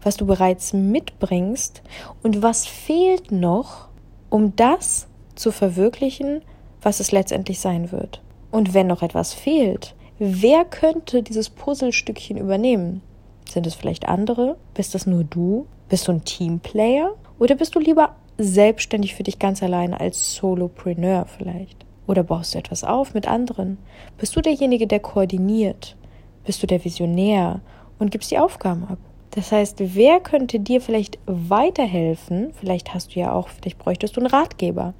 was 0.00 0.16
du 0.16 0.26
bereits 0.26 0.72
mitbringst 0.72 1.82
und 2.22 2.42
was 2.42 2.66
fehlt 2.66 3.32
noch, 3.32 3.88
um 4.30 4.54
das 4.56 5.08
zu 5.34 5.52
verwirklichen, 5.52 6.42
was 6.80 7.00
es 7.00 7.12
letztendlich 7.12 7.60
sein 7.60 7.92
wird? 7.92 8.22
Und 8.50 8.74
wenn 8.74 8.86
noch 8.86 9.02
etwas 9.02 9.34
fehlt, 9.34 9.94
wer 10.18 10.64
könnte 10.64 11.22
dieses 11.22 11.50
Puzzlestückchen 11.50 12.36
übernehmen? 12.36 13.02
Sind 13.48 13.66
es 13.66 13.74
vielleicht 13.74 14.08
andere? 14.08 14.56
Bist 14.74 14.94
das 14.94 15.06
nur 15.06 15.24
du? 15.24 15.66
Bist 15.88 16.08
du 16.08 16.12
ein 16.12 16.24
Teamplayer? 16.24 17.14
Oder 17.38 17.54
bist 17.54 17.74
du 17.74 17.80
lieber 17.80 18.14
selbstständig 18.38 19.14
für 19.14 19.22
dich 19.22 19.38
ganz 19.38 19.62
alleine 19.62 20.00
als 20.00 20.34
Solopreneur 20.34 21.26
vielleicht? 21.26 21.84
Oder 22.06 22.24
baust 22.24 22.54
du 22.54 22.58
etwas 22.58 22.84
auf 22.84 23.14
mit 23.14 23.28
anderen? 23.28 23.78
Bist 24.18 24.34
du 24.36 24.40
derjenige, 24.40 24.86
der 24.86 25.00
koordiniert? 25.00 25.96
Bist 26.44 26.62
du 26.62 26.66
der 26.66 26.84
Visionär 26.84 27.60
und 27.98 28.10
gibst 28.10 28.30
die 28.30 28.38
Aufgaben 28.38 28.84
ab? 28.84 28.98
Das 29.30 29.50
heißt, 29.50 29.76
wer 29.94 30.20
könnte 30.20 30.60
dir 30.60 30.80
vielleicht 30.80 31.18
weiterhelfen? 31.26 32.52
Vielleicht 32.52 32.92
hast 32.92 33.14
du 33.14 33.20
ja 33.20 33.32
auch, 33.32 33.48
vielleicht 33.48 33.78
bräuchtest 33.78 34.16
du 34.16 34.20
einen 34.20 34.30
Ratgeber. 34.30 34.94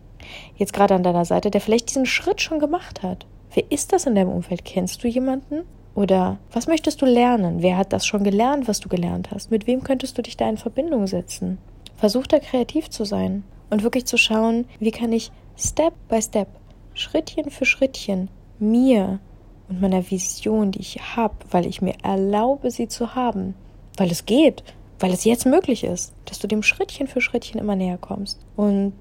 Jetzt 0.57 0.73
gerade 0.73 0.95
an 0.95 1.03
deiner 1.03 1.25
Seite, 1.25 1.51
der 1.51 1.61
vielleicht 1.61 1.91
diesen 1.91 2.07
Schritt 2.07 2.41
schon 2.41 2.59
gemacht 2.59 3.03
hat. 3.03 3.27
Wer 3.53 3.71
ist 3.71 3.93
das 3.93 4.07
in 4.07 4.15
deinem 4.15 4.31
Umfeld? 4.31 4.65
Kennst 4.65 5.05
du 5.05 5.09
jemanden? 5.09 5.63
Oder 5.95 6.39
was 6.51 6.67
möchtest 6.67 7.03
du 7.03 7.07
lernen? 7.07 7.61
Wer 7.61 7.77
hat 7.77 7.93
das 7.93 8.07
schon 8.07 8.25
gelernt, 8.25 8.67
was 8.69 8.81
du 8.81 8.89
gelernt 8.89 9.31
hast? 9.31 9.51
Mit 9.51 9.67
wem 9.67 9.83
könntest 9.83 10.17
du 10.17 10.23
dich 10.23 10.39
da 10.39 10.49
in 10.49 10.57
Verbindung 10.57 11.07
setzen? 11.07 11.59
Versuch 12.03 12.27
da 12.27 12.41
kreativ 12.41 12.91
zu 12.91 13.05
sein 13.05 13.45
und 13.71 13.85
wirklich 13.85 14.07
zu 14.07 14.17
schauen, 14.17 14.65
wie 14.81 14.91
kann 14.91 15.13
ich 15.13 15.31
Step 15.57 15.95
by 16.09 16.21
Step, 16.21 16.49
Schrittchen 16.95 17.49
für 17.49 17.65
Schrittchen 17.65 18.29
mir 18.59 19.21
und 19.69 19.81
meiner 19.81 20.11
Vision, 20.11 20.73
die 20.73 20.81
ich 20.81 20.99
habe, 21.15 21.37
weil 21.53 21.65
ich 21.65 21.81
mir 21.81 21.95
erlaube, 22.03 22.73
sie 22.73 22.89
zu 22.89 23.15
haben, 23.15 23.55
weil 23.97 24.11
es 24.11 24.27
geht, 24.27 24.65
weil 24.99 25.13
es 25.13 25.23
jetzt 25.23 25.47
möglich 25.47 25.85
ist, 25.85 26.13
dass 26.25 26.41
du 26.41 26.49
dem 26.49 26.65
Schrittchen 26.65 27.07
für 27.07 27.21
Schrittchen 27.21 27.61
immer 27.61 27.77
näher 27.77 27.99
kommst 27.99 28.41
und 28.57 28.95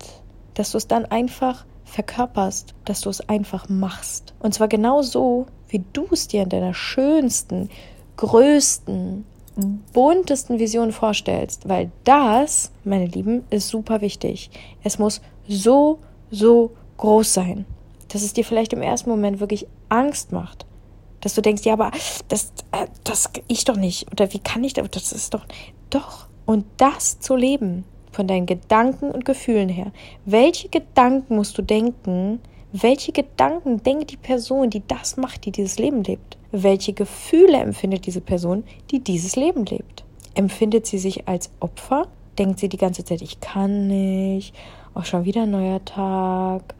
dass 0.53 0.69
du 0.69 0.77
es 0.77 0.87
dann 0.87 1.05
einfach 1.05 1.65
verkörperst, 1.85 2.75
dass 2.85 3.01
du 3.01 3.09
es 3.09 3.27
einfach 3.27 3.67
machst. 3.67 4.35
Und 4.37 4.53
zwar 4.53 4.67
genau 4.67 5.01
so, 5.01 5.47
wie 5.69 5.83
du 5.91 6.05
es 6.11 6.27
dir 6.27 6.43
in 6.43 6.49
deiner 6.49 6.75
schönsten, 6.75 7.71
größten, 8.17 9.25
buntesten 9.93 10.59
Vision 10.59 10.91
vorstellst, 10.91 11.67
weil 11.67 11.91
das, 12.03 12.71
meine 12.83 13.05
Lieben, 13.05 13.43
ist 13.49 13.69
super 13.69 14.01
wichtig. 14.01 14.49
Es 14.83 14.97
muss 14.97 15.21
so, 15.47 15.99
so 16.29 16.71
groß 16.97 17.33
sein, 17.33 17.65
dass 18.09 18.21
es 18.21 18.33
dir 18.33 18.45
vielleicht 18.45 18.73
im 18.73 18.81
ersten 18.81 19.09
Moment 19.09 19.39
wirklich 19.39 19.67
Angst 19.89 20.31
macht. 20.31 20.65
Dass 21.19 21.35
du 21.35 21.41
denkst, 21.41 21.63
ja, 21.65 21.73
aber 21.73 21.91
das, 22.29 22.51
äh, 22.71 22.87
das 23.03 23.29
ich 23.47 23.65
doch 23.65 23.75
nicht. 23.75 24.11
Oder 24.11 24.33
wie 24.33 24.39
kann 24.39 24.63
ich 24.63 24.73
das? 24.73 24.89
Das 24.89 25.11
ist 25.11 25.33
doch. 25.33 25.45
Doch. 25.89 26.27
Und 26.45 26.65
das 26.77 27.19
zu 27.19 27.35
leben, 27.35 27.85
von 28.11 28.27
deinen 28.27 28.45
Gedanken 28.45 29.09
und 29.11 29.25
Gefühlen 29.25 29.69
her. 29.69 29.91
Welche 30.25 30.69
Gedanken 30.69 31.35
musst 31.35 31.57
du 31.57 31.61
denken? 31.61 32.39
Welche 32.73 33.11
Gedanken 33.11 33.83
denkt 33.83 34.11
die 34.11 34.17
Person, 34.17 34.69
die 34.69 34.83
das 34.87 35.17
macht, 35.17 35.45
die 35.45 35.51
dieses 35.51 35.79
Leben 35.79 36.03
lebt? 36.03 36.37
Welche 36.51 36.91
Gefühle 36.91 37.57
empfindet 37.59 38.05
diese 38.05 38.19
Person, 38.19 38.65
die 38.91 38.99
dieses 38.99 39.37
Leben 39.37 39.65
lebt? 39.65 40.03
Empfindet 40.35 40.85
sie 40.85 40.97
sich 40.97 41.27
als 41.27 41.49
Opfer? 41.61 42.07
Denkt 42.37 42.59
sie 42.59 42.67
die 42.67 42.77
ganze 42.77 43.05
Zeit, 43.05 43.21
ich 43.21 43.39
kann 43.39 43.87
nicht, 43.87 44.53
auch 44.93 45.05
schon 45.05 45.23
wieder 45.23 45.43
ein 45.43 45.51
neuer 45.51 45.83
Tag, 45.85 46.75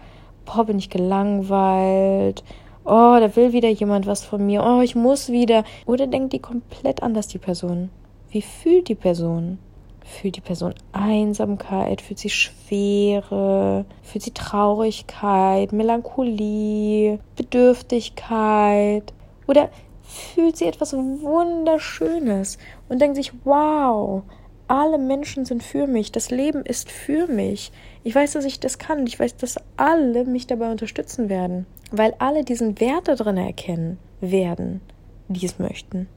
boah, 0.46 0.66
bin 0.66 0.78
ich 0.78 0.90
gelangweilt, 0.90 2.44
oh, 2.84 3.18
da 3.20 3.36
will 3.36 3.54
wieder 3.54 3.70
jemand 3.70 4.08
was 4.08 4.24
von 4.24 4.46
mir, 4.46 4.64
oh, 4.64 4.82
ich 4.82 4.96
muss 4.96 5.30
wieder. 5.30 5.64
Oder 5.86 6.08
denkt 6.08 6.34
die 6.34 6.40
komplett 6.40 7.02
anders, 7.04 7.28
die 7.28 7.38
Person? 7.38 7.90
Wie 8.30 8.42
fühlt 8.42 8.90
die 8.90 8.96
Person? 8.96 9.58
Fühlt 10.04 10.36
die 10.36 10.42
Person 10.42 10.74
Einsamkeit? 10.92 12.02
Fühlt 12.02 12.20
sie 12.20 12.30
Schwere? 12.30 13.86
Fühlt 14.02 14.24
sie 14.24 14.32
Traurigkeit, 14.32 15.72
Melancholie, 15.72 17.20
Bedürftigkeit? 17.36 19.14
Oder 19.52 19.70
fühlt 20.02 20.56
sie 20.56 20.66
etwas 20.66 20.94
Wunderschönes 20.94 22.58
und 22.88 23.02
denkt 23.02 23.18
sich, 23.18 23.34
wow, 23.44 24.24
alle 24.70 24.98
Menschen 24.98 25.44
sind 25.44 25.62
für 25.62 25.88
mich, 25.88 26.14
das 26.14 26.32
Leben 26.32 26.66
ist 26.66 26.90
für 26.90 27.28
mich. 27.28 27.74
Ich 28.06 28.16
weiß, 28.16 28.32
dass 28.32 28.46
ich 28.46 28.62
das 28.62 28.78
kann. 28.78 29.06
Ich 29.06 29.20
weiß, 29.20 29.36
dass 29.36 29.58
alle 29.76 30.24
mich 30.24 30.48
dabei 30.48 30.72
unterstützen 30.72 31.28
werden, 31.28 31.66
weil 31.92 32.16
alle 32.18 32.46
diesen 32.46 32.80
Wert 32.80 33.10
da 33.10 33.16
drin 33.16 33.36
erkennen 33.36 34.00
werden, 34.22 34.80
die 35.28 35.46
es 35.46 35.60
möchten. 35.60 36.08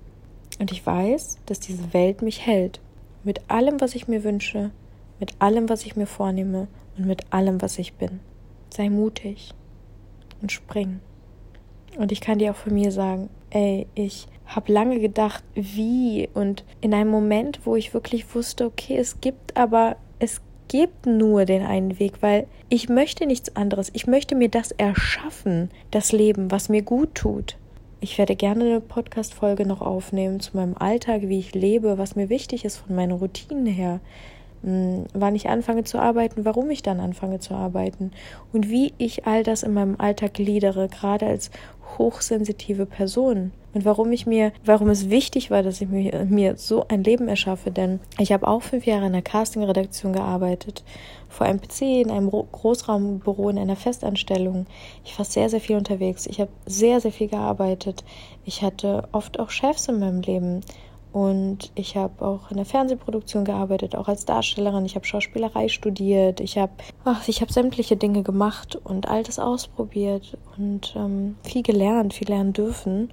Und 0.61 0.71
ich 0.71 0.87
weiß, 0.87 1.39
dass 1.47 1.59
diese 1.59 1.93
Welt 1.93 2.23
mich 2.23 2.47
hält. 2.47 2.81
Mit 3.25 3.51
allem, 3.51 3.81
was 3.81 3.97
ich 3.97 4.07
mir 4.07 4.23
wünsche, 4.23 4.71
mit 5.19 5.35
allem, 5.41 5.69
was 5.69 5.85
ich 5.85 5.97
mir 5.97 6.07
vornehme 6.07 6.69
und 6.97 7.07
mit 7.09 7.33
allem, 7.33 7.61
was 7.61 7.81
ich 7.81 7.95
bin. 7.95 8.21
Sei 8.71 8.91
mutig 8.91 9.51
und 10.41 10.53
spring. 10.53 11.01
Und 11.97 12.13
ich 12.13 12.21
kann 12.21 12.39
dir 12.39 12.53
auch 12.53 12.57
von 12.57 12.75
mir 12.75 12.91
sagen, 12.91 13.29
ey, 13.51 13.87
ich 13.95 14.27
habe 14.47 14.73
lange 14.73 15.01
gedacht, 15.01 15.43
wie 15.55 16.29
und 16.35 16.65
in 16.81 16.93
einem 16.93 17.11
Moment, 17.11 17.61
wo 17.65 17.77
ich 17.77 17.95
wirklich 17.95 18.35
wusste, 18.35 18.67
okay, 18.67 18.97
es 18.97 19.21
gibt 19.21 19.57
aber, 19.57 19.97
es 20.19 20.41
gibt 20.69 21.07
nur 21.07 21.45
den 21.45 21.63
einen 21.63 21.99
Weg, 21.99 22.15
weil 22.21 22.47
ich 22.69 22.89
möchte 22.89 23.27
nichts 23.27 23.55
anderes. 23.57 23.91
Ich 23.93 24.07
möchte 24.07 24.35
mir 24.35 24.49
das 24.49 24.73
erschaffen, 24.73 25.71
das 25.91 26.13
Leben, 26.13 26.51
was 26.51 26.69
mir 26.69 26.83
gut 26.83 27.15
tut. 27.15 27.57
Ich 28.01 28.19
werde 28.19 28.37
gerne 28.37 28.65
eine 28.65 28.81
Podcast-Folge 28.81 29.67
noch 29.67 29.81
aufnehmen 29.81 30.41
zu 30.41 30.57
meinem 30.57 30.77
Alltag, 30.77 31.23
wie 31.23 31.39
ich 31.39 31.55
lebe, 31.55 31.97
was 31.97 32.17
mir 32.17 32.29
wichtig 32.29 32.65
ist 32.65 32.77
von 32.77 32.95
meinen 32.95 33.13
Routinen 33.13 33.67
her, 33.67 34.01
wann 35.13 35.35
ich 35.35 35.49
anfange 35.49 35.85
zu 35.85 35.99
arbeiten, 35.99 36.45
warum 36.45 36.71
ich 36.71 36.83
dann 36.83 37.01
anfange 37.01 37.39
zu 37.39 37.55
arbeiten 37.55 38.13
und 38.53 38.71
wie 38.71 38.95
ich 38.99 39.27
all 39.27 39.43
das 39.43 39.63
in 39.63 39.75
meinem 39.75 39.97
Alltag 39.99 40.35
gliedere, 40.35 40.89
gerade 40.89 41.27
als 41.27 41.51
hochsensitive 41.99 42.87
Person 42.87 43.53
und 43.75 43.85
warum 43.85 44.13
ich 44.13 44.25
mir, 44.25 44.53
warum 44.65 44.89
es 44.89 45.11
wichtig 45.11 45.51
war, 45.51 45.63
dass 45.63 45.81
ich 45.81 45.89
mir, 45.89 46.27
mir 46.29 46.57
so 46.57 46.87
ein 46.89 47.03
Leben 47.03 47.29
erschaffe, 47.29 47.73
denn 47.73 48.01
ich 48.19 48.33
habe 48.33 48.47
auch 48.47 48.63
fünf 48.63 48.87
Jahre 48.87 49.07
in 49.07 49.13
der 49.13 49.23
Casting-Redaktion 49.23 50.13
gearbeitet, 50.13 50.85
vor 51.29 51.47
einem 51.47 51.61
PC, 51.61 51.83
in 51.83 52.11
einem 52.11 52.31
Großraumbüro, 52.31 53.51
in 53.51 53.59
einer 53.59 53.75
Festanstellung. 53.75 54.67
Ich 55.05 55.19
war 55.19 55.25
sehr, 55.25 55.51
sehr 55.51 55.61
viel 55.61 55.77
unterwegs. 55.77 56.27
Ich 56.27 56.41
habe 56.41 56.51
sehr, 56.67 57.01
sehr 57.01 57.11
viel 57.11 57.29
gearbeitet. 57.29 58.05
Ich 58.45 58.63
hatte 58.63 59.09
oft 59.11 59.41
auch 59.41 59.51
Chefs 59.51 59.89
in 59.89 59.99
meinem 59.99 60.21
Leben. 60.21 60.61
Und 61.15 61.71
ich 61.77 61.97
habe 61.97 62.27
auch 62.27 62.51
in 62.51 62.57
der 62.57 62.67
Fernsehproduktion 62.67 63.45
gearbeitet, 63.45 63.95
auch 63.95 64.09
als 64.09 64.25
Darstellerin. 64.25 64.85
Ich 64.85 64.97
habe 64.97 65.07
Schauspielerei 65.07 65.69
studiert. 65.69 66.41
Ich 66.41 66.59
habe 66.59 66.73
ich 67.29 67.41
hab 67.41 67.53
sämtliche 67.53 67.97
Dinge 67.97 68.25
gemacht 68.25 68.75
und 68.83 69.09
all 69.09 69.23
das 69.23 69.39
ausprobiert 69.39 70.37
und 70.59 70.93
ähm, 70.97 71.37
viel 71.45 71.63
gelernt, 71.63 72.15
viel 72.15 72.29
lernen 72.29 72.53
dürfen. 72.53 73.13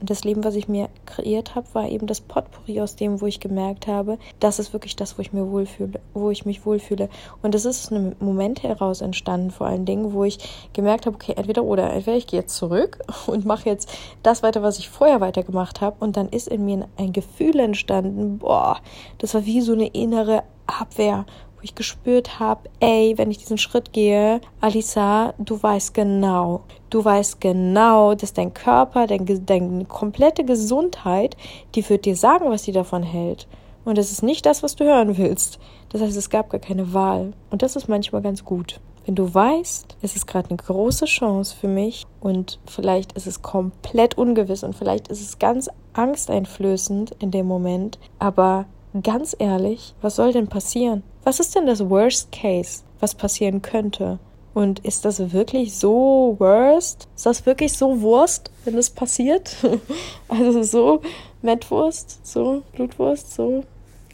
Und 0.00 0.10
das 0.10 0.24
Leben, 0.24 0.44
was 0.44 0.54
ich 0.54 0.68
mir 0.68 0.88
kreiert 1.06 1.54
habe, 1.54 1.66
war 1.72 1.88
eben 1.88 2.06
das 2.06 2.20
Potpourri 2.20 2.80
aus 2.80 2.96
dem, 2.96 3.20
wo 3.20 3.26
ich 3.26 3.40
gemerkt 3.40 3.86
habe, 3.86 4.18
das 4.40 4.58
ist 4.58 4.72
wirklich 4.72 4.96
das, 4.96 5.18
wo 5.18 5.22
ich 5.22 5.32
mir 5.32 5.50
wohlfühle, 5.50 6.00
wo 6.14 6.30
ich 6.30 6.46
mich 6.46 6.64
wohlfühle. 6.64 7.08
Und 7.42 7.54
das 7.54 7.64
ist 7.64 7.86
aus 7.86 7.92
einem 7.92 8.14
Moment 8.20 8.62
heraus 8.62 9.00
entstanden, 9.00 9.50
vor 9.50 9.66
allen 9.66 9.84
Dingen, 9.84 10.12
wo 10.12 10.24
ich 10.24 10.38
gemerkt 10.72 11.06
habe, 11.06 11.16
okay, 11.16 11.34
entweder 11.36 11.64
oder, 11.64 11.92
entweder 11.92 12.16
ich 12.16 12.26
gehe 12.26 12.40
jetzt 12.40 12.56
zurück 12.56 12.98
und 13.26 13.44
mache 13.44 13.68
jetzt 13.68 13.90
das 14.22 14.42
weiter, 14.42 14.62
was 14.62 14.78
ich 14.78 14.88
vorher 14.88 15.20
weitergemacht 15.20 15.80
habe, 15.80 15.96
und 16.00 16.16
dann 16.16 16.28
ist 16.28 16.48
in 16.48 16.64
mir 16.64 16.88
ein 16.96 17.12
Gefühl 17.12 17.58
entstanden, 17.58 18.38
boah, 18.38 18.78
das 19.18 19.34
war 19.34 19.44
wie 19.46 19.60
so 19.60 19.72
eine 19.72 19.88
innere 19.88 20.42
Abwehr 20.66 21.24
wo 21.58 21.62
ich 21.62 21.74
gespürt 21.74 22.38
habe, 22.38 22.70
ey, 22.78 23.14
wenn 23.16 23.32
ich 23.32 23.38
diesen 23.38 23.58
Schritt 23.58 23.92
gehe, 23.92 24.40
Alisa, 24.60 25.34
du 25.38 25.60
weißt 25.60 25.92
genau, 25.92 26.60
du 26.88 27.04
weißt 27.04 27.40
genau, 27.40 28.14
dass 28.14 28.32
dein 28.32 28.54
Körper, 28.54 29.08
dein, 29.08 29.26
deine 29.44 29.84
komplette 29.84 30.44
Gesundheit, 30.44 31.36
die 31.74 31.88
wird 31.88 32.04
dir 32.04 32.14
sagen, 32.14 32.48
was 32.48 32.62
sie 32.62 32.72
davon 32.72 33.02
hält. 33.02 33.48
Und 33.84 33.98
das 33.98 34.12
ist 34.12 34.22
nicht 34.22 34.46
das, 34.46 34.62
was 34.62 34.76
du 34.76 34.84
hören 34.84 35.18
willst. 35.18 35.58
Das 35.88 36.00
heißt, 36.00 36.16
es 36.16 36.30
gab 36.30 36.50
gar 36.50 36.60
keine 36.60 36.92
Wahl. 36.94 37.32
Und 37.50 37.62
das 37.62 37.74
ist 37.74 37.88
manchmal 37.88 38.22
ganz 38.22 38.44
gut. 38.44 38.80
Wenn 39.04 39.16
du 39.16 39.34
weißt, 39.34 39.96
es 40.02 40.14
ist 40.14 40.26
gerade 40.26 40.50
eine 40.50 40.58
große 40.58 41.06
Chance 41.06 41.56
für 41.56 41.66
mich 41.66 42.06
und 42.20 42.60
vielleicht 42.66 43.12
ist 43.14 43.26
es 43.26 43.42
komplett 43.42 44.18
ungewiss 44.18 44.62
und 44.62 44.76
vielleicht 44.76 45.08
ist 45.08 45.22
es 45.22 45.38
ganz 45.38 45.70
angsteinflößend 45.94 47.16
in 47.18 47.30
dem 47.30 47.46
Moment, 47.46 47.98
aber 48.18 48.66
ganz 49.02 49.36
ehrlich, 49.38 49.94
was 50.00 50.16
soll 50.16 50.32
denn 50.32 50.48
passieren? 50.48 51.02
Was 51.24 51.40
ist 51.40 51.54
denn 51.54 51.66
das 51.66 51.88
Worst 51.88 52.32
Case, 52.32 52.82
was 53.00 53.14
passieren 53.14 53.62
könnte? 53.62 54.18
Und 54.54 54.80
ist 54.80 55.04
das 55.04 55.32
wirklich 55.32 55.76
so 55.76 56.34
worst? 56.38 57.06
Ist 57.14 57.26
das 57.26 57.46
wirklich 57.46 57.74
so 57.74 58.00
Wurst, 58.00 58.50
wenn 58.64 58.74
das 58.74 58.90
passiert? 58.90 59.56
also 60.28 60.62
so 60.62 61.00
Mettwurst, 61.42 62.26
so 62.26 62.62
Blutwurst, 62.72 63.34
so 63.34 63.62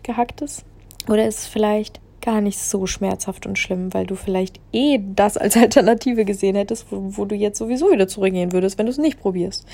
gehacktes? 0.03 0.65
Oder 1.09 1.27
ist 1.27 1.39
es 1.39 1.47
vielleicht 1.47 2.01
gar 2.21 2.41
nicht 2.41 2.59
so 2.59 2.87
schmerzhaft 2.87 3.47
und 3.47 3.59
schlimm, 3.59 3.93
weil 3.93 4.07
du 4.07 4.17
vielleicht 4.17 4.61
eh 4.73 4.99
das 5.15 5.37
als 5.37 5.57
Alternative 5.59 6.25
gesehen 6.25 6.57
hättest, 6.57 6.91
wo, 6.91 7.17
wo 7.17 7.25
du 7.25 7.35
jetzt 7.35 7.59
sowieso 7.59 7.91
wieder 7.91 8.09
zurückgehen 8.09 8.53
würdest, 8.53 8.79
wenn 8.79 8.87
du 8.87 8.93
es 8.93 8.99
nicht 8.99 9.21
probierst. 9.21 9.67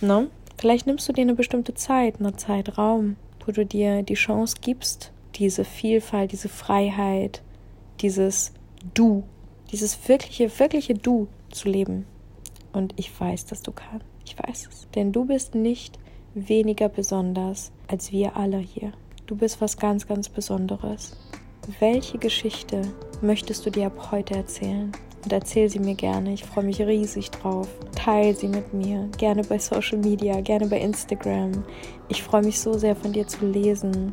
Ne? 0.00 0.28
Vielleicht 0.56 0.86
nimmst 0.86 1.08
du 1.08 1.12
dir 1.12 1.22
eine 1.22 1.34
bestimmte 1.34 1.74
Zeit, 1.74 2.20
einen 2.20 2.38
Zeitraum, 2.38 3.16
wo 3.46 3.52
du 3.52 3.64
dir 3.64 4.02
die 4.02 4.14
Chance 4.14 4.56
gibst, 4.60 5.12
diese 5.36 5.64
Vielfalt, 5.64 6.32
diese 6.32 6.48
Freiheit, 6.48 7.42
dieses 8.00 8.52
Du, 8.92 9.24
dieses 9.70 10.08
wirkliche, 10.08 10.58
wirkliche 10.58 10.94
Du 10.94 11.28
zu 11.50 11.68
leben. 11.68 12.06
Und 12.72 12.92
ich 12.96 13.18
weiß, 13.18 13.46
dass 13.46 13.62
du 13.62 13.72
kannst. 13.72 14.04
Ich 14.26 14.36
weiß 14.38 14.68
es. 14.70 14.88
Denn 14.94 15.12
du 15.12 15.24
bist 15.24 15.54
nicht 15.54 15.98
weniger 16.34 16.88
besonders 16.88 17.72
als 17.86 18.12
wir 18.12 18.36
alle 18.36 18.58
hier. 18.58 18.92
Du 19.26 19.36
bist 19.36 19.60
was 19.60 19.76
ganz, 19.76 20.06
ganz 20.06 20.28
Besonderes. 20.28 21.16
Welche 21.80 22.18
Geschichte 22.18 22.82
möchtest 23.22 23.64
du 23.64 23.70
dir 23.70 23.86
ab 23.86 24.10
heute 24.10 24.34
erzählen? 24.34 24.92
Und 25.24 25.32
erzähl 25.32 25.70
sie 25.70 25.78
mir 25.78 25.94
gerne. 25.94 26.34
Ich 26.34 26.44
freue 26.44 26.64
mich 26.64 26.80
riesig 26.80 27.30
drauf. 27.30 27.68
Teil 27.96 28.36
sie 28.36 28.48
mit 28.48 28.74
mir. 28.74 29.08
Gerne 29.16 29.42
bei 29.42 29.58
Social 29.58 29.98
Media, 29.98 30.40
gerne 30.42 30.66
bei 30.66 30.78
Instagram. 30.78 31.64
Ich 32.08 32.22
freue 32.22 32.42
mich 32.42 32.60
so 32.60 32.74
sehr 32.74 32.94
von 32.94 33.12
dir 33.12 33.26
zu 33.26 33.46
lesen 33.46 34.12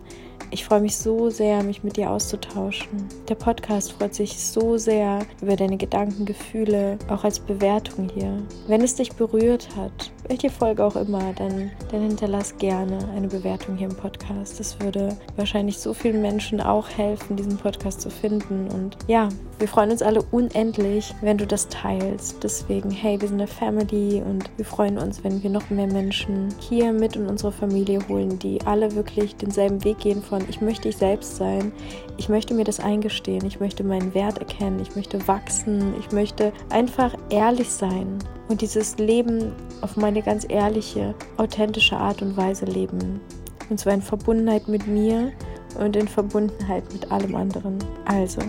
Ich 0.53 0.65
freue 0.65 0.81
mich 0.81 0.97
so 0.97 1.29
sehr, 1.29 1.63
mich 1.63 1.83
mit 1.83 1.97
dir 1.97 2.09
auszutauschen. 2.09 3.05
Der 3.29 3.35
Podcast 3.35 3.93
freut 3.93 4.13
sich 4.13 4.37
so 4.37 4.77
sehr 4.77 5.19
über 5.41 5.55
deine 5.55 5.77
Gedanken, 5.77 6.25
Gefühle, 6.25 6.97
auch 7.09 7.23
als 7.23 7.39
Bewertung 7.39 8.09
hier. 8.13 8.41
Wenn 8.67 8.81
es 8.81 8.95
dich 8.95 9.13
berührt 9.13 9.69
hat, 9.77 10.11
welche 10.31 10.49
Folge 10.49 10.85
auch 10.85 10.95
immer, 10.95 11.33
dann, 11.33 11.71
dann 11.91 12.03
hinterlass 12.03 12.57
gerne 12.57 12.97
eine 13.17 13.27
Bewertung 13.27 13.75
hier 13.75 13.89
im 13.89 13.95
Podcast. 13.97 14.61
Das 14.61 14.79
würde 14.79 15.17
wahrscheinlich 15.35 15.77
so 15.77 15.93
vielen 15.93 16.21
Menschen 16.21 16.61
auch 16.61 16.87
helfen, 16.87 17.35
diesen 17.35 17.57
Podcast 17.57 17.99
zu 17.99 18.09
finden. 18.09 18.69
Und 18.69 18.95
ja, 19.07 19.27
wir 19.59 19.67
freuen 19.67 19.91
uns 19.91 20.01
alle 20.01 20.21
unendlich, 20.31 21.13
wenn 21.19 21.37
du 21.37 21.45
das 21.45 21.67
teilst. 21.67 22.41
Deswegen, 22.45 22.91
hey, 22.91 23.19
wir 23.19 23.27
sind 23.27 23.41
eine 23.41 23.47
Family 23.47 24.23
und 24.25 24.49
wir 24.55 24.63
freuen 24.63 24.97
uns, 24.99 25.21
wenn 25.21 25.43
wir 25.43 25.49
noch 25.49 25.69
mehr 25.69 25.87
Menschen 25.87 26.47
hier 26.61 26.93
mit 26.93 27.17
in 27.17 27.27
unsere 27.27 27.51
Familie 27.51 27.99
holen, 28.07 28.39
die 28.39 28.61
alle 28.65 28.95
wirklich 28.95 29.35
denselben 29.35 29.83
Weg 29.83 29.99
gehen 29.99 30.21
von 30.21 30.41
ich 30.47 30.61
möchte 30.61 30.87
ich 30.87 30.95
selbst 30.95 31.35
sein, 31.35 31.73
ich 32.15 32.29
möchte 32.29 32.53
mir 32.53 32.63
das 32.63 32.79
eingestehen, 32.79 33.45
ich 33.45 33.59
möchte 33.59 33.83
meinen 33.83 34.13
Wert 34.13 34.37
erkennen, 34.37 34.79
ich 34.79 34.95
möchte 34.95 35.27
wachsen, 35.27 35.93
ich 35.99 36.13
möchte 36.13 36.53
einfach 36.69 37.17
ehrlich 37.29 37.69
sein 37.69 38.17
und 38.51 38.61
dieses 38.61 38.97
Leben 38.97 39.53
auf 39.79 39.95
meine 39.95 40.21
ganz 40.21 40.45
ehrliche, 40.47 41.15
authentische 41.37 41.95
Art 41.95 42.21
und 42.21 42.35
Weise 42.35 42.65
leben. 42.65 43.21
Und 43.69 43.79
zwar 43.79 43.93
in 43.93 44.01
Verbundenheit 44.01 44.67
mit 44.67 44.85
mir 44.87 45.31
und 45.79 45.95
in 45.95 46.07
Verbundenheit 46.07 46.83
mit 46.91 47.09
allem 47.11 47.33
anderen. 47.35 47.79
Also, 48.05 48.41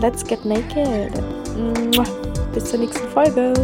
let's 0.00 0.24
get 0.24 0.44
naked. 0.44 1.12
Bis 2.52 2.64
zur 2.64 2.80
nächsten 2.80 3.08
Folge. 3.08 3.54